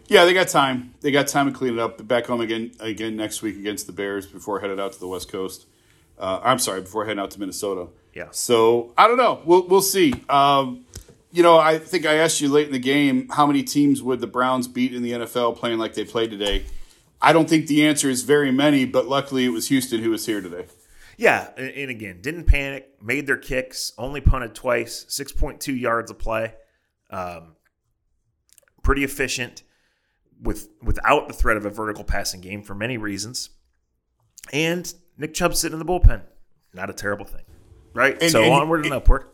Yeah, 0.08 0.26
they 0.26 0.34
got 0.34 0.50
time. 0.50 0.94
They 1.02 1.12
got 1.12 1.28
time 1.28 1.48
to 1.48 1.58
clean 1.58 1.74
it 1.74 1.80
up. 1.80 2.06
Back 2.08 2.28
home 2.28 2.42
again 2.42 2.72
again 2.80 3.16
next 3.16 3.42
week 3.42 3.58
against 3.58 3.88
the 3.88 3.94
Bears 3.94 4.26
before 4.26 4.60
headed 4.60 4.80
out 4.80 4.94
to 4.94 5.00
the 5.00 5.08
West 5.08 5.32
Coast. 5.32 5.66
Uh, 6.18 6.40
I'm 6.44 6.60
sorry, 6.60 6.82
before 6.82 7.06
heading 7.06 7.22
out 7.22 7.32
to 7.32 7.40
Minnesota. 7.40 7.88
Yeah. 8.14 8.30
So 8.32 8.94
I 8.98 9.08
don't 9.08 9.18
know. 9.18 9.42
We'll 9.46 9.68
we'll 9.68 9.82
see. 9.82 10.14
Um, 10.30 10.86
you 11.32 11.44
know, 11.44 11.58
I 11.58 11.80
think 11.80 12.06
I 12.06 12.16
asked 12.16 12.40
you 12.40 12.48
late 12.48 12.68
in 12.68 12.72
the 12.72 12.80
game 12.80 13.28
how 13.30 13.46
many 13.46 13.62
teams 13.62 14.02
would 14.02 14.22
the 14.22 14.28
Browns 14.28 14.70
beat 14.70 14.94
in 14.94 15.04
the 15.04 15.12
NFL 15.12 15.58
playing 15.58 15.80
like 15.80 15.94
they 15.94 16.06
played 16.06 16.32
today. 16.32 16.66
I 17.22 17.34
don't 17.34 17.50
think 17.50 17.68
the 17.68 17.86
answer 17.86 18.10
is 18.10 18.22
very 18.22 18.52
many, 18.52 18.86
but 18.86 19.08
luckily 19.08 19.46
it 19.46 19.50
was 19.50 19.68
Houston 19.68 20.02
who 20.02 20.12
was 20.12 20.26
here 20.26 20.40
today. 20.40 20.66
Yeah, 21.18 21.50
and, 21.58 21.90
again, 21.90 22.20
didn't 22.22 22.44
panic, 22.44 23.02
made 23.02 23.26
their 23.26 23.38
kicks, 23.38 23.94
only 23.98 24.20
punted 24.20 24.54
twice, 24.54 25.06
six 25.08 25.32
point 25.32 25.60
two 25.60 25.76
yards 25.76 26.12
a 26.12 26.14
play, 26.14 26.54
um, 27.10 27.56
pretty 28.82 29.04
efficient 29.04 29.64
with 30.42 30.70
without 30.82 31.28
the 31.28 31.34
threat 31.34 31.58
of 31.58 31.66
a 31.66 31.70
vertical 31.70 32.04
passing 32.04 32.42
game 32.42 32.64
for 32.64 32.76
many 32.76 32.98
reasons. 32.98 33.50
And 34.52 34.94
Nick 35.18 35.34
Chubb 35.34 35.56
sitting 35.56 35.80
in 35.80 35.86
the 35.86 35.92
bullpen, 35.92 36.22
not 36.74 36.90
a 36.90 36.94
terrible 36.94 37.26
thing, 37.26 37.44
right? 37.94 38.18
And- 38.22 38.32
so 38.32 38.44
and- 38.44 38.54
onward 38.54 38.80
and 38.82 38.88
and- 38.88 38.96
upward. 38.96 39.26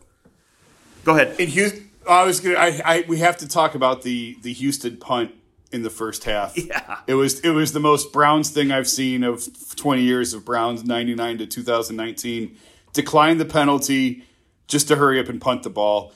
Go 1.04 1.14
ahead. 1.16 1.40
In 1.40 1.48
Houston, 1.48 1.90
I 2.08 2.24
was 2.24 2.38
gonna. 2.38 2.54
I, 2.56 2.80
I 2.84 3.04
we 3.08 3.18
have 3.18 3.36
to 3.38 3.48
talk 3.48 3.74
about 3.74 4.02
the 4.02 4.36
the 4.42 4.52
Houston 4.52 4.96
punt 4.98 5.32
in 5.72 5.82
the 5.82 5.90
first 5.90 6.22
half. 6.24 6.56
Yeah. 6.56 6.98
It 7.08 7.14
was 7.14 7.40
it 7.40 7.50
was 7.50 7.72
the 7.72 7.80
most 7.80 8.12
Browns 8.12 8.50
thing 8.50 8.70
I've 8.70 8.88
seen 8.88 9.24
of 9.24 9.42
20 9.74 10.02
years 10.02 10.32
of 10.32 10.44
Browns 10.44 10.84
99 10.84 11.38
to 11.38 11.46
2019. 11.46 12.56
Declined 12.92 13.40
the 13.40 13.44
penalty 13.46 14.22
just 14.68 14.86
to 14.88 14.96
hurry 14.96 15.18
up 15.18 15.28
and 15.28 15.40
punt 15.40 15.64
the 15.64 15.70
ball. 15.70 16.12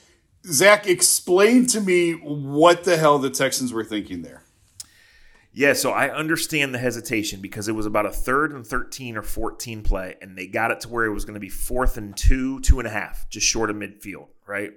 Zach, 0.47 0.87
explain 0.87 1.67
to 1.69 1.81
me 1.81 2.13
what 2.13 2.85
the 2.85 2.97
hell 2.97 3.19
the 3.19 3.31
Texans 3.31 3.73
were 3.73 3.83
thinking 3.85 4.23
there. 4.23 4.45
Yeah, 5.57 5.73
so 5.73 5.91
I 5.91 6.15
understand 6.15 6.75
the 6.75 6.79
hesitation 6.79 7.41
because 7.41 7.67
it 7.67 7.73
was 7.73 7.87
about 7.87 8.05
a 8.05 8.11
third 8.11 8.53
and 8.53 8.65
13 8.65 9.17
or 9.17 9.23
14 9.23 9.83
play, 9.83 10.17
and 10.21 10.37
they 10.37 10.47
got 10.47 10.71
it 10.71 10.81
to 10.81 10.91
where 10.91 11.07
it 11.07 11.15
was 11.15 11.25
going 11.25 11.33
to 11.33 11.41
be 11.41 11.49
fourth 11.49 11.97
and 11.97 12.15
two, 12.15 12.61
two 12.61 12.79
and 12.79 12.87
a 12.87 12.91
half, 12.91 13.27
just 13.31 13.47
short 13.47 13.71
of 13.71 13.77
midfield, 13.77 14.27
right? 14.47 14.73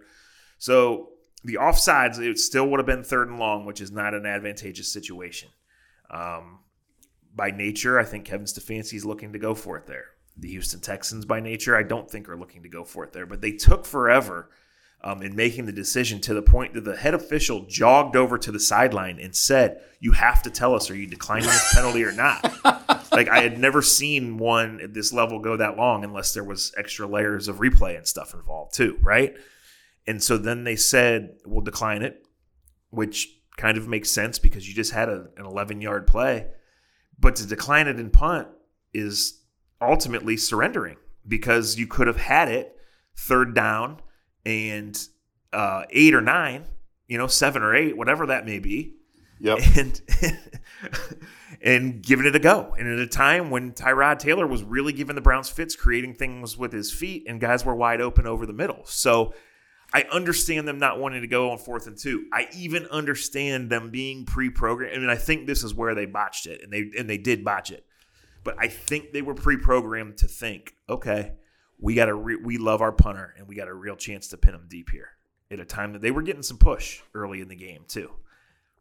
So 0.58 1.10
the 1.44 1.56
offsides, 1.56 2.18
it 2.20 2.40
still 2.40 2.66
would 2.70 2.80
have 2.80 2.86
been 2.86 3.04
third 3.04 3.28
and 3.28 3.40
long, 3.40 3.66
which 3.66 3.82
is 3.82 3.92
not 3.92 4.14
an 4.14 4.26
advantageous 4.26 4.90
situation. 4.90 5.50
Um, 6.10 6.60
by 7.36 7.52
nature, 7.52 8.00
I 8.00 8.06
think 8.06 8.24
Kevin 8.24 8.46
Stefanski 8.46 8.94
is 8.94 9.04
looking 9.04 9.34
to 9.34 9.40
go 9.40 9.56
for 9.56 9.76
it 9.76 9.86
there. 9.86 10.06
The 10.38 10.48
Houston 10.48 10.80
Texans, 10.80 11.26
by 11.26 11.42
nature, 11.42 11.76
I 11.76 11.84
don't 11.84 12.10
think 12.10 12.30
are 12.30 12.40
looking 12.40 12.64
to 12.64 12.70
go 12.70 12.86
for 12.86 13.04
it 13.04 13.12
there, 13.12 13.26
but 13.26 13.42
they 13.42 13.52
took 13.52 13.86
forever 13.86 14.50
um, 15.02 15.22
in 15.22 15.36
making 15.36 15.66
the 15.66 15.72
decision 15.72 16.20
to 16.22 16.34
the 16.34 16.42
point 16.42 16.74
that 16.74 16.84
the 16.84 16.98
head 16.98 17.14
official 17.14 17.66
jogged 17.66 18.16
over 18.16 18.38
to 18.38 18.52
the 18.52 18.60
sideline 18.60 19.20
and 19.20 19.36
said, 19.36 19.82
"You 20.00 20.12
have 20.12 20.44
to 20.44 20.50
tell 20.50 20.76
us, 20.76 20.90
are 20.90 20.96
you 20.96 21.08
declining 21.08 21.48
this 21.48 21.74
penalty 21.74 22.04
or 22.04 22.12
not?" 22.12 22.44
like 23.12 23.30
I 23.30 23.42
had 23.42 23.58
never 23.58 23.82
seen 23.82 24.38
one 24.38 24.82
at 24.82 24.94
this 24.94 25.14
level 25.14 25.40
go 25.40 25.58
that 25.58 25.78
long 25.78 26.04
unless 26.04 26.34
there 26.34 26.44
was 26.44 26.74
extra 26.78 27.08
layers 27.08 27.48
of 27.48 27.58
replay 27.58 27.98
and 27.98 28.08
stuff 28.08 28.34
involved 28.34 28.74
too, 28.74 28.98
right? 29.02 29.36
And 30.06 30.22
so 30.22 30.38
then 30.38 30.64
they 30.66 30.76
said, 30.76 31.38
"We'll 31.46 31.64
decline 31.64 32.02
it," 32.02 32.26
which 32.90 33.30
kind 33.58 33.78
of 33.78 33.88
makes 33.88 34.10
sense 34.10 34.40
because 34.40 34.68
you 34.68 34.74
just 34.74 34.92
had 34.92 35.10
a, 35.10 35.28
an 35.38 35.46
11 35.46 35.82
yard 35.82 36.08
play, 36.08 36.48
but 37.18 37.36
to 37.38 37.46
decline 37.46 37.88
it 37.88 38.00
in 38.00 38.10
punt 38.10 38.48
is 38.94 39.42
ultimately 39.82 40.36
surrendering 40.36 40.98
because 41.28 41.78
you 41.78 41.88
could 41.88 42.08
have 42.08 42.18
had 42.18 42.50
it 42.50 42.76
third 43.16 43.54
down 43.54 44.02
and 44.46 45.08
uh, 45.54 45.84
eight 45.90 46.14
or 46.14 46.22
nine, 46.22 46.66
you 47.08 47.18
know, 47.18 47.28
seven 47.28 47.62
or 47.62 47.76
eight, 47.76 47.98
whatever 47.98 48.28
that 48.28 48.46
may 48.46 48.60
be, 48.60 48.96
Yep. 49.40 49.60
and 49.78 50.02
and 51.62 52.02
giving 52.04 52.26
it 52.26 52.36
a 52.36 52.40
go. 52.40 52.76
And 52.78 52.88
at 52.88 53.00
a 53.00 53.08
time 53.08 53.50
when 53.50 53.72
Tyrod 53.74 54.20
Taylor 54.20 54.46
was 54.46 54.64
really 54.64 54.94
giving 54.94 55.16
the 55.16 55.22
Browns 55.22 55.50
fits, 55.50 55.76
creating 55.76 56.16
things 56.16 56.58
with 56.58 56.72
his 56.74 56.92
feet, 56.92 57.26
and 57.28 57.40
guys 57.40 57.66
were 57.66 57.76
wide 57.76 58.02
open 58.02 58.28
over 58.28 58.46
the 58.46 58.54
middle. 58.54 58.82
So 58.86 59.34
I 59.94 60.04
understand 60.12 60.68
them 60.68 60.78
not 60.78 61.00
wanting 61.00 61.22
to 61.22 61.28
go 61.28 61.52
on 61.52 61.58
fourth 61.58 61.88
and 61.88 61.98
two. 61.98 62.26
I 62.32 62.48
even 62.56 62.86
understand 62.88 63.70
them 63.70 63.90
being 63.90 64.26
pre-programmed. 64.26 64.96
I 64.96 65.00
mean, 65.00 65.10
I 65.10 65.16
think 65.16 65.48
this 65.48 65.64
is 65.64 65.74
where 65.74 65.96
they 65.96 66.06
botched 66.06 66.46
it, 66.46 66.62
and 66.62 66.72
they 66.72 66.92
and 66.98 67.10
they 67.10 67.18
did 67.18 67.44
botch 67.44 67.72
it. 67.72 67.86
But 68.44 68.56
I 68.60 68.68
think 68.68 69.12
they 69.12 69.22
were 69.22 69.36
pre-programmed 69.36 70.18
to 70.20 70.28
think, 70.28 70.76
okay, 70.88 71.34
we 71.80 71.96
got 71.96 72.10
a 72.10 72.14
re- 72.14 72.36
we 72.44 72.58
love 72.58 72.82
our 72.82 72.92
punter, 72.92 73.34
and 73.38 73.48
we 73.48 73.56
got 73.56 73.68
a 73.68 73.74
real 73.74 73.96
chance 73.96 74.28
to 74.30 74.38
pin 74.38 74.54
him 74.56 74.66
deep 74.68 74.90
here 74.90 75.10
at 75.52 75.60
a 75.60 75.66
time 75.66 75.94
that 75.94 76.02
they 76.02 76.12
were 76.12 76.22
getting 76.22 76.44
some 76.44 76.58
push 76.58 77.02
early 77.16 77.42
in 77.42 77.48
the 77.48 77.56
game 77.56 77.84
too 77.88 78.12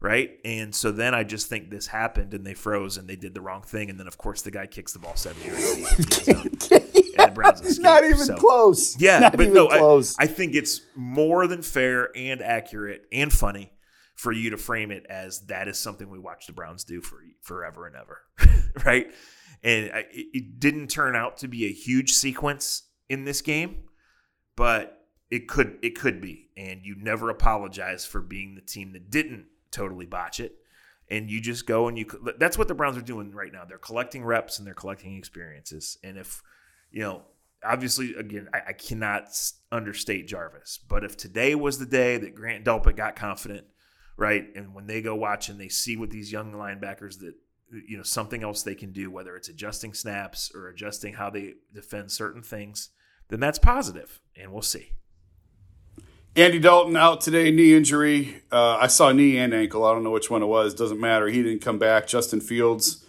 right? 0.01 0.39
And 0.45 0.73
so 0.73 0.91
then 0.93 1.13
I 1.13 1.23
just 1.25 1.47
think 1.47 1.69
this 1.69 1.87
happened 1.87 2.33
and 2.33 2.45
they 2.45 2.53
froze 2.53 2.95
and 2.97 3.05
they 3.05 3.17
did 3.17 3.33
the 3.33 3.41
wrong 3.41 3.61
thing. 3.63 3.89
And 3.89 3.99
then, 3.99 4.07
of 4.07 4.17
course, 4.17 4.41
the 4.41 4.49
guy 4.51 4.65
kicks 4.65 4.93
the 4.93 4.99
ball 4.99 5.15
70 5.17 5.45
yards 5.45 5.75
deep 5.75 5.97
into 5.97 6.07
the 6.25 6.31
end 6.39 6.61
zone, 6.61 6.79
and 7.17 7.29
the 7.29 7.31
Browns 7.33 7.61
escape. 7.61 7.83
Not 7.83 8.03
even 8.05 8.17
So- 8.19 8.37
close. 8.37 8.97
Yeah, 8.97 9.19
Not 9.19 9.35
but 9.37 9.49
no, 9.49 9.67
I. 9.67 10.01
I 10.23 10.27
think 10.27 10.55
it's 10.55 10.81
more 10.95 11.47
than 11.47 11.61
fair 11.61 12.15
and 12.15 12.41
accurate 12.41 13.07
and 13.11 13.31
funny 13.31 13.73
for 14.15 14.31
you 14.31 14.51
to 14.51 14.57
frame 14.57 14.91
it 14.91 15.05
as 15.09 15.41
that 15.47 15.67
is 15.67 15.77
something 15.77 16.09
we 16.09 16.17
watch 16.19 16.47
the 16.47 16.53
Browns 16.53 16.85
do 16.85 17.01
for 17.01 17.17
forever 17.41 17.85
and 17.85 17.97
ever, 17.97 18.21
right? 18.85 19.07
And 19.63 19.91
I, 19.93 20.05
it 20.11 20.59
didn't 20.61 20.87
turn 20.87 21.17
out 21.17 21.39
to 21.39 21.49
be 21.49 21.65
a 21.65 21.71
huge 21.73 22.11
sequence 22.11 22.83
in 23.09 23.25
this 23.25 23.41
game, 23.41 23.83
but 24.55 25.07
it 25.29 25.47
could 25.47 25.77
it 25.81 25.99
could 25.99 26.21
be. 26.21 26.49
And 26.55 26.81
you 26.83 26.95
never 26.97 27.29
apologize 27.29 28.05
for 28.05 28.21
being 28.21 28.55
the 28.55 28.61
team 28.61 28.93
that 28.93 29.09
didn't 29.09 29.45
totally 29.71 30.05
botch 30.05 30.39
it. 30.39 30.55
And 31.11 31.29
you 31.29 31.41
just 31.41 31.65
go 31.65 31.87
and 31.87 31.97
you 31.97 32.05
that's 32.37 32.57
what 32.57 32.67
the 32.67 32.75
Browns 32.75 32.97
are 32.97 33.01
doing 33.01 33.31
right 33.31 33.51
now. 33.51 33.65
They're 33.65 33.77
collecting 33.77 34.23
reps 34.23 34.57
and 34.57 34.67
they're 34.67 34.73
collecting 34.73 35.17
experiences. 35.17 35.97
And 36.03 36.17
if 36.17 36.41
you 36.91 37.01
know, 37.01 37.23
obviously, 37.63 38.13
again, 38.15 38.47
I, 38.53 38.61
I 38.69 38.73
cannot 38.73 39.29
understate 39.71 40.27
Jarvis, 40.27 40.79
but 40.87 41.03
if 41.03 41.17
today 41.17 41.55
was 41.55 41.79
the 41.79 41.85
day 41.85 42.17
that 42.17 42.35
Grant 42.35 42.65
Delpit 42.65 42.95
got 42.95 43.15
confident, 43.15 43.65
right, 44.17 44.47
and 44.55 44.73
when 44.73 44.87
they 44.87 45.01
go 45.01 45.15
watch 45.15 45.49
and 45.49 45.59
they 45.59 45.69
see 45.69 45.95
what 45.95 46.09
these 46.09 46.31
young 46.31 46.53
linebackers 46.53 47.19
that 47.19 47.35
you 47.87 47.97
know 47.97 48.03
something 48.03 48.43
else 48.43 48.63
they 48.63 48.75
can 48.75 48.91
do, 48.91 49.11
whether 49.11 49.35
it's 49.35 49.49
adjusting 49.49 49.93
snaps 49.93 50.51
or 50.53 50.67
adjusting 50.69 51.13
how 51.13 51.29
they 51.29 51.53
defend 51.73 52.11
certain 52.11 52.41
things, 52.41 52.89
then 53.29 53.39
that's 53.39 53.59
positive, 53.59 54.21
and 54.35 54.51
we'll 54.51 54.61
see. 54.61 54.91
Andy 56.35 56.59
Dalton 56.59 56.95
out 56.95 57.21
today, 57.21 57.51
knee 57.51 57.73
injury. 57.73 58.41
Uh, 58.51 58.77
I 58.77 58.87
saw 58.87 59.11
knee 59.11 59.37
and 59.37 59.53
ankle. 59.53 59.83
I 59.83 59.93
don't 59.93 60.03
know 60.03 60.11
which 60.11 60.29
one 60.29 60.43
it 60.43 60.47
was. 60.47 60.73
Doesn't 60.73 60.99
matter. 60.99 61.27
He 61.27 61.41
didn't 61.41 61.61
come 61.61 61.79
back. 61.79 62.07
Justin 62.07 62.39
Fields 62.39 63.05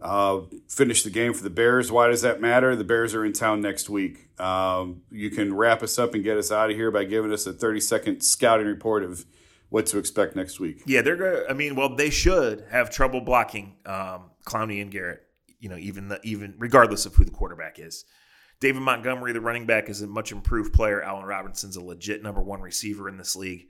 uh, 0.00 0.40
finish 0.68 1.02
the 1.02 1.10
game 1.10 1.34
for 1.34 1.42
the 1.42 1.50
Bears. 1.50 1.90
Why 1.90 2.08
does 2.08 2.22
that 2.22 2.40
matter? 2.40 2.74
The 2.76 2.84
Bears 2.84 3.14
are 3.14 3.24
in 3.24 3.32
town 3.32 3.60
next 3.60 3.90
week. 3.90 4.40
Um, 4.40 5.02
you 5.10 5.30
can 5.30 5.54
wrap 5.54 5.82
us 5.82 5.98
up 5.98 6.14
and 6.14 6.24
get 6.24 6.36
us 6.38 6.50
out 6.50 6.70
of 6.70 6.76
here 6.76 6.90
by 6.90 7.04
giving 7.04 7.32
us 7.32 7.46
a 7.46 7.52
30 7.52 7.80
second 7.80 8.20
scouting 8.22 8.66
report 8.66 9.02
of 9.02 9.26
what 9.68 9.86
to 9.86 9.98
expect 9.98 10.34
next 10.36 10.58
week. 10.58 10.82
Yeah, 10.86 11.02
they're 11.02 11.16
going 11.16 11.44
to, 11.44 11.50
I 11.50 11.52
mean, 11.52 11.74
well, 11.74 11.94
they 11.94 12.10
should 12.10 12.64
have 12.70 12.90
trouble 12.90 13.20
blocking 13.20 13.76
um, 13.84 14.30
Clowney 14.46 14.80
and 14.80 14.90
Garrett, 14.90 15.22
you 15.58 15.68
know, 15.68 15.76
even 15.76 16.08
the, 16.08 16.20
even 16.24 16.54
regardless 16.58 17.04
of 17.04 17.14
who 17.14 17.24
the 17.24 17.30
quarterback 17.30 17.78
is. 17.78 18.04
David 18.60 18.82
Montgomery, 18.82 19.32
the 19.32 19.40
running 19.40 19.66
back, 19.66 19.88
is 19.88 20.02
a 20.02 20.06
much 20.06 20.32
improved 20.32 20.72
player. 20.74 21.02
Allen 21.02 21.24
Robinson's 21.24 21.76
a 21.76 21.82
legit 21.82 22.22
number 22.22 22.42
one 22.42 22.60
receiver 22.60 23.08
in 23.08 23.16
this 23.16 23.34
league. 23.34 23.68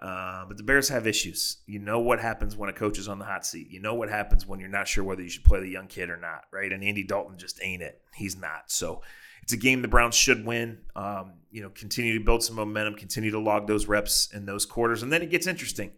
Uh, 0.00 0.44
but 0.46 0.56
the 0.56 0.62
Bears 0.62 0.88
have 0.90 1.06
issues. 1.06 1.56
You 1.66 1.80
know 1.80 1.98
what 1.98 2.20
happens 2.20 2.56
when 2.56 2.68
a 2.68 2.72
coach 2.72 2.98
is 2.98 3.08
on 3.08 3.18
the 3.18 3.24
hot 3.24 3.44
seat. 3.44 3.68
You 3.70 3.80
know 3.80 3.94
what 3.94 4.08
happens 4.08 4.46
when 4.46 4.60
you're 4.60 4.68
not 4.68 4.86
sure 4.86 5.02
whether 5.02 5.22
you 5.22 5.28
should 5.28 5.44
play 5.44 5.60
the 5.60 5.68
young 5.68 5.88
kid 5.88 6.08
or 6.08 6.16
not, 6.16 6.44
right? 6.52 6.72
And 6.72 6.84
Andy 6.84 7.02
Dalton 7.02 7.36
just 7.36 7.58
ain't 7.62 7.82
it. 7.82 8.00
He's 8.14 8.36
not. 8.36 8.70
So 8.70 9.02
it's 9.42 9.52
a 9.54 9.56
game 9.56 9.82
the 9.82 9.88
Browns 9.88 10.14
should 10.14 10.44
win. 10.44 10.78
Um, 10.94 11.32
you 11.50 11.62
know, 11.62 11.70
continue 11.70 12.16
to 12.16 12.24
build 12.24 12.44
some 12.44 12.54
momentum, 12.54 12.94
continue 12.94 13.32
to 13.32 13.40
log 13.40 13.66
those 13.66 13.86
reps 13.86 14.28
in 14.32 14.46
those 14.46 14.66
quarters, 14.66 15.02
and 15.02 15.12
then 15.12 15.22
it 15.22 15.30
gets 15.30 15.46
interesting 15.46 15.90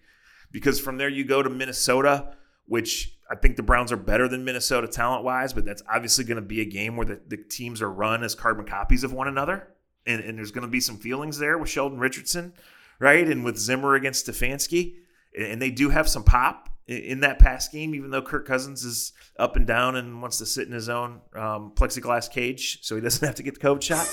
because 0.50 0.80
from 0.80 0.96
there 0.96 1.08
you 1.08 1.24
go 1.24 1.42
to 1.42 1.50
Minnesota, 1.50 2.34
which 2.70 3.14
I 3.30 3.34
think 3.34 3.56
the 3.56 3.62
Browns 3.62 3.92
are 3.92 3.96
better 3.96 4.26
than 4.26 4.44
Minnesota 4.44 4.88
talent 4.88 5.24
wise, 5.24 5.52
but 5.52 5.66
that's 5.66 5.82
obviously 5.92 6.24
going 6.24 6.36
to 6.36 6.42
be 6.42 6.62
a 6.62 6.64
game 6.64 6.96
where 6.96 7.06
the, 7.06 7.20
the 7.28 7.36
teams 7.36 7.82
are 7.82 7.90
run 7.90 8.24
as 8.24 8.34
carbon 8.34 8.64
copies 8.64 9.04
of 9.04 9.12
one 9.12 9.28
another, 9.28 9.68
and, 10.06 10.22
and 10.22 10.38
there's 10.38 10.50
going 10.50 10.66
to 10.66 10.70
be 10.70 10.80
some 10.80 10.96
feelings 10.96 11.38
there 11.38 11.58
with 11.58 11.68
Sheldon 11.68 11.98
Richardson 11.98 12.54
right? 13.00 13.26
And 13.26 13.44
with 13.44 13.58
Zimmer 13.58 13.96
against 13.96 14.28
Stefanski, 14.28 14.94
and 15.36 15.60
they 15.60 15.70
do 15.70 15.88
have 15.88 16.08
some 16.08 16.22
pop 16.22 16.68
in 16.86 17.20
that 17.20 17.38
pass 17.38 17.68
game, 17.68 17.94
even 17.94 18.10
though 18.10 18.22
Kirk 18.22 18.46
Cousins 18.46 18.84
is 18.84 19.12
up 19.38 19.56
and 19.56 19.66
down 19.66 19.96
and 19.96 20.20
wants 20.20 20.38
to 20.38 20.46
sit 20.46 20.66
in 20.66 20.72
his 20.72 20.88
own 20.88 21.20
um, 21.34 21.72
plexiglass 21.74 22.30
cage 22.30 22.78
so 22.82 22.94
he 22.94 23.00
doesn't 23.02 23.26
have 23.26 23.36
to 23.36 23.42
get 23.42 23.54
the 23.54 23.60
COVID 23.60 23.82
shot. 23.82 24.06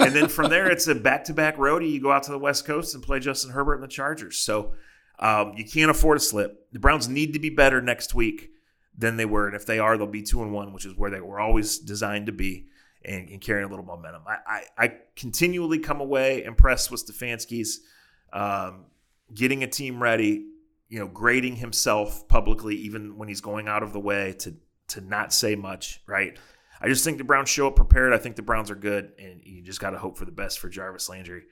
and 0.00 0.14
then 0.14 0.28
from 0.28 0.50
there, 0.50 0.70
it's 0.70 0.88
a 0.88 0.94
back-to-back 0.94 1.56
roadie. 1.56 1.90
You 1.90 2.00
go 2.00 2.10
out 2.10 2.24
to 2.24 2.32
the 2.32 2.38
West 2.38 2.64
Coast 2.64 2.94
and 2.94 3.02
play 3.02 3.20
Justin 3.20 3.52
Herbert 3.52 3.74
and 3.74 3.82
the 3.82 3.88
Chargers. 3.88 4.38
So 4.38 4.72
um, 5.22 5.54
you 5.56 5.64
can't 5.64 5.90
afford 5.90 6.16
a 6.16 6.20
slip. 6.20 6.66
The 6.72 6.80
Browns 6.80 7.08
need 7.08 7.32
to 7.34 7.38
be 7.38 7.48
better 7.48 7.80
next 7.80 8.12
week 8.12 8.50
than 8.98 9.16
they 9.16 9.24
were, 9.24 9.46
and 9.46 9.54
if 9.54 9.64
they 9.64 9.78
are, 9.78 9.96
they'll 9.96 10.06
be 10.08 10.22
two 10.22 10.42
and 10.42 10.52
one, 10.52 10.72
which 10.72 10.84
is 10.84 10.96
where 10.96 11.10
they 11.10 11.20
were 11.20 11.38
always 11.38 11.78
designed 11.78 12.26
to 12.26 12.32
be, 12.32 12.66
and, 13.04 13.28
and 13.28 13.40
carrying 13.40 13.64
a 13.64 13.68
little 13.68 13.84
momentum. 13.84 14.22
I, 14.26 14.36
I, 14.46 14.84
I 14.84 14.94
continually 15.14 15.78
come 15.78 16.00
away 16.00 16.42
impressed 16.44 16.90
with 16.90 17.06
Stefanski's 17.06 17.80
um, 18.32 18.86
getting 19.32 19.62
a 19.62 19.66
team 19.68 20.02
ready, 20.02 20.46
you 20.88 20.98
know, 20.98 21.06
grading 21.06 21.56
himself 21.56 22.26
publicly, 22.28 22.74
even 22.76 23.16
when 23.16 23.28
he's 23.28 23.40
going 23.40 23.68
out 23.68 23.82
of 23.82 23.92
the 23.92 24.00
way 24.00 24.34
to 24.40 24.54
to 24.88 25.00
not 25.00 25.32
say 25.32 25.54
much, 25.54 26.02
right? 26.06 26.36
I 26.80 26.88
just 26.88 27.04
think 27.04 27.18
the 27.18 27.24
Browns 27.24 27.48
show 27.48 27.68
up 27.68 27.76
prepared. 27.76 28.12
I 28.12 28.18
think 28.18 28.34
the 28.34 28.42
Browns 28.42 28.70
are 28.70 28.74
good, 28.74 29.12
and 29.18 29.40
you 29.44 29.62
just 29.62 29.80
got 29.80 29.90
to 29.90 29.98
hope 29.98 30.18
for 30.18 30.24
the 30.24 30.32
best 30.32 30.58
for 30.58 30.68
Jarvis 30.68 31.08
Landry, 31.08 31.44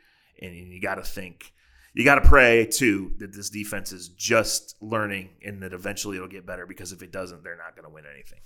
and 0.43 0.55
you 0.55 0.81
got 0.81 0.97
to 0.97 1.03
think, 1.03 1.55
you 1.95 2.05
got 2.05 2.17
to 2.17 2.29
pray 2.29 2.67
too 2.67 3.13
that 3.19 3.33
this 3.33 3.51
defense 3.51 3.93
is 3.93 4.09
just 4.09 4.77
learning, 4.81 5.31
and 5.45 5.63
that 5.63 5.73
eventually 5.73 6.17
it'll 6.17 6.29
get 6.29 6.47
better. 6.47 6.67
Because 6.67 6.93
if 6.93 7.03
it 7.03 7.13
doesn't, 7.13 7.43
they're 7.43 7.57
not 7.57 7.75
going 7.75 7.87
to 7.87 7.93
win 7.93 8.05
anything. 8.13 8.41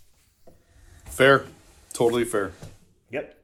Fair, 1.06 1.44
totally 1.92 2.24
fair. 2.24 2.52
Yep. 3.10 3.38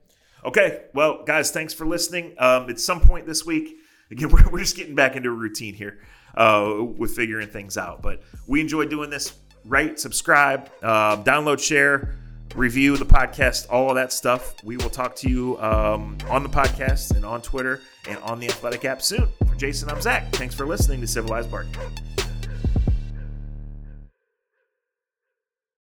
Okay. 0.45 0.83
Well, 0.95 1.23
guys, 1.25 1.51
thanks 1.51 1.75
for 1.75 1.87
listening. 1.87 2.35
Um, 2.39 2.71
at 2.71 2.81
some 2.81 3.01
point 3.01 3.27
this 3.27 3.45
week, 3.45 3.77
again, 4.11 4.29
we're, 4.33 4.49
we're 4.51 4.59
just 4.61 4.77
getting 4.77 4.95
back 4.95 5.17
into 5.17 5.29
a 5.29 5.33
routine 5.33 5.75
here 5.75 6.01
uh, 6.35 6.77
with 6.97 7.15
figuring 7.15 7.49
things 7.49 7.77
out. 7.77 8.03
But 8.03 8.23
we 8.47 8.61
enjoy 8.61 8.87
doing 8.87 9.11
this. 9.11 9.35
Rate, 9.67 10.01
subscribe, 10.01 10.71
uh, 10.83 11.23
download, 11.23 11.61
share, 11.61 12.15
review 12.61 12.99
the 12.99 13.07
podcast, 13.07 13.67
all 13.71 13.89
of 13.89 13.97
that 13.97 14.13
stuff. 14.13 14.63
We 14.63 14.77
will 14.77 14.91
talk 14.91 15.17
to 15.17 15.31
you 15.31 15.59
um, 15.61 16.19
on 16.29 16.43
the 16.43 16.49
podcast 16.49 17.17
and 17.17 17.25
on 17.25 17.41
Twitter 17.41 17.81
and 18.07 18.19
on 18.19 18.39
the 18.39 18.49
Athletic 18.49 18.85
app 18.85 19.01
soon. 19.01 19.29
For 19.49 19.55
Jason, 19.55 19.89
I'm 19.89 20.01
Zach. 20.03 20.31
Thanks 20.33 20.55
for 20.55 20.67
listening 20.67 21.01
to 21.01 21.07
Civilized 21.07 21.51
Barking. 21.51 22.20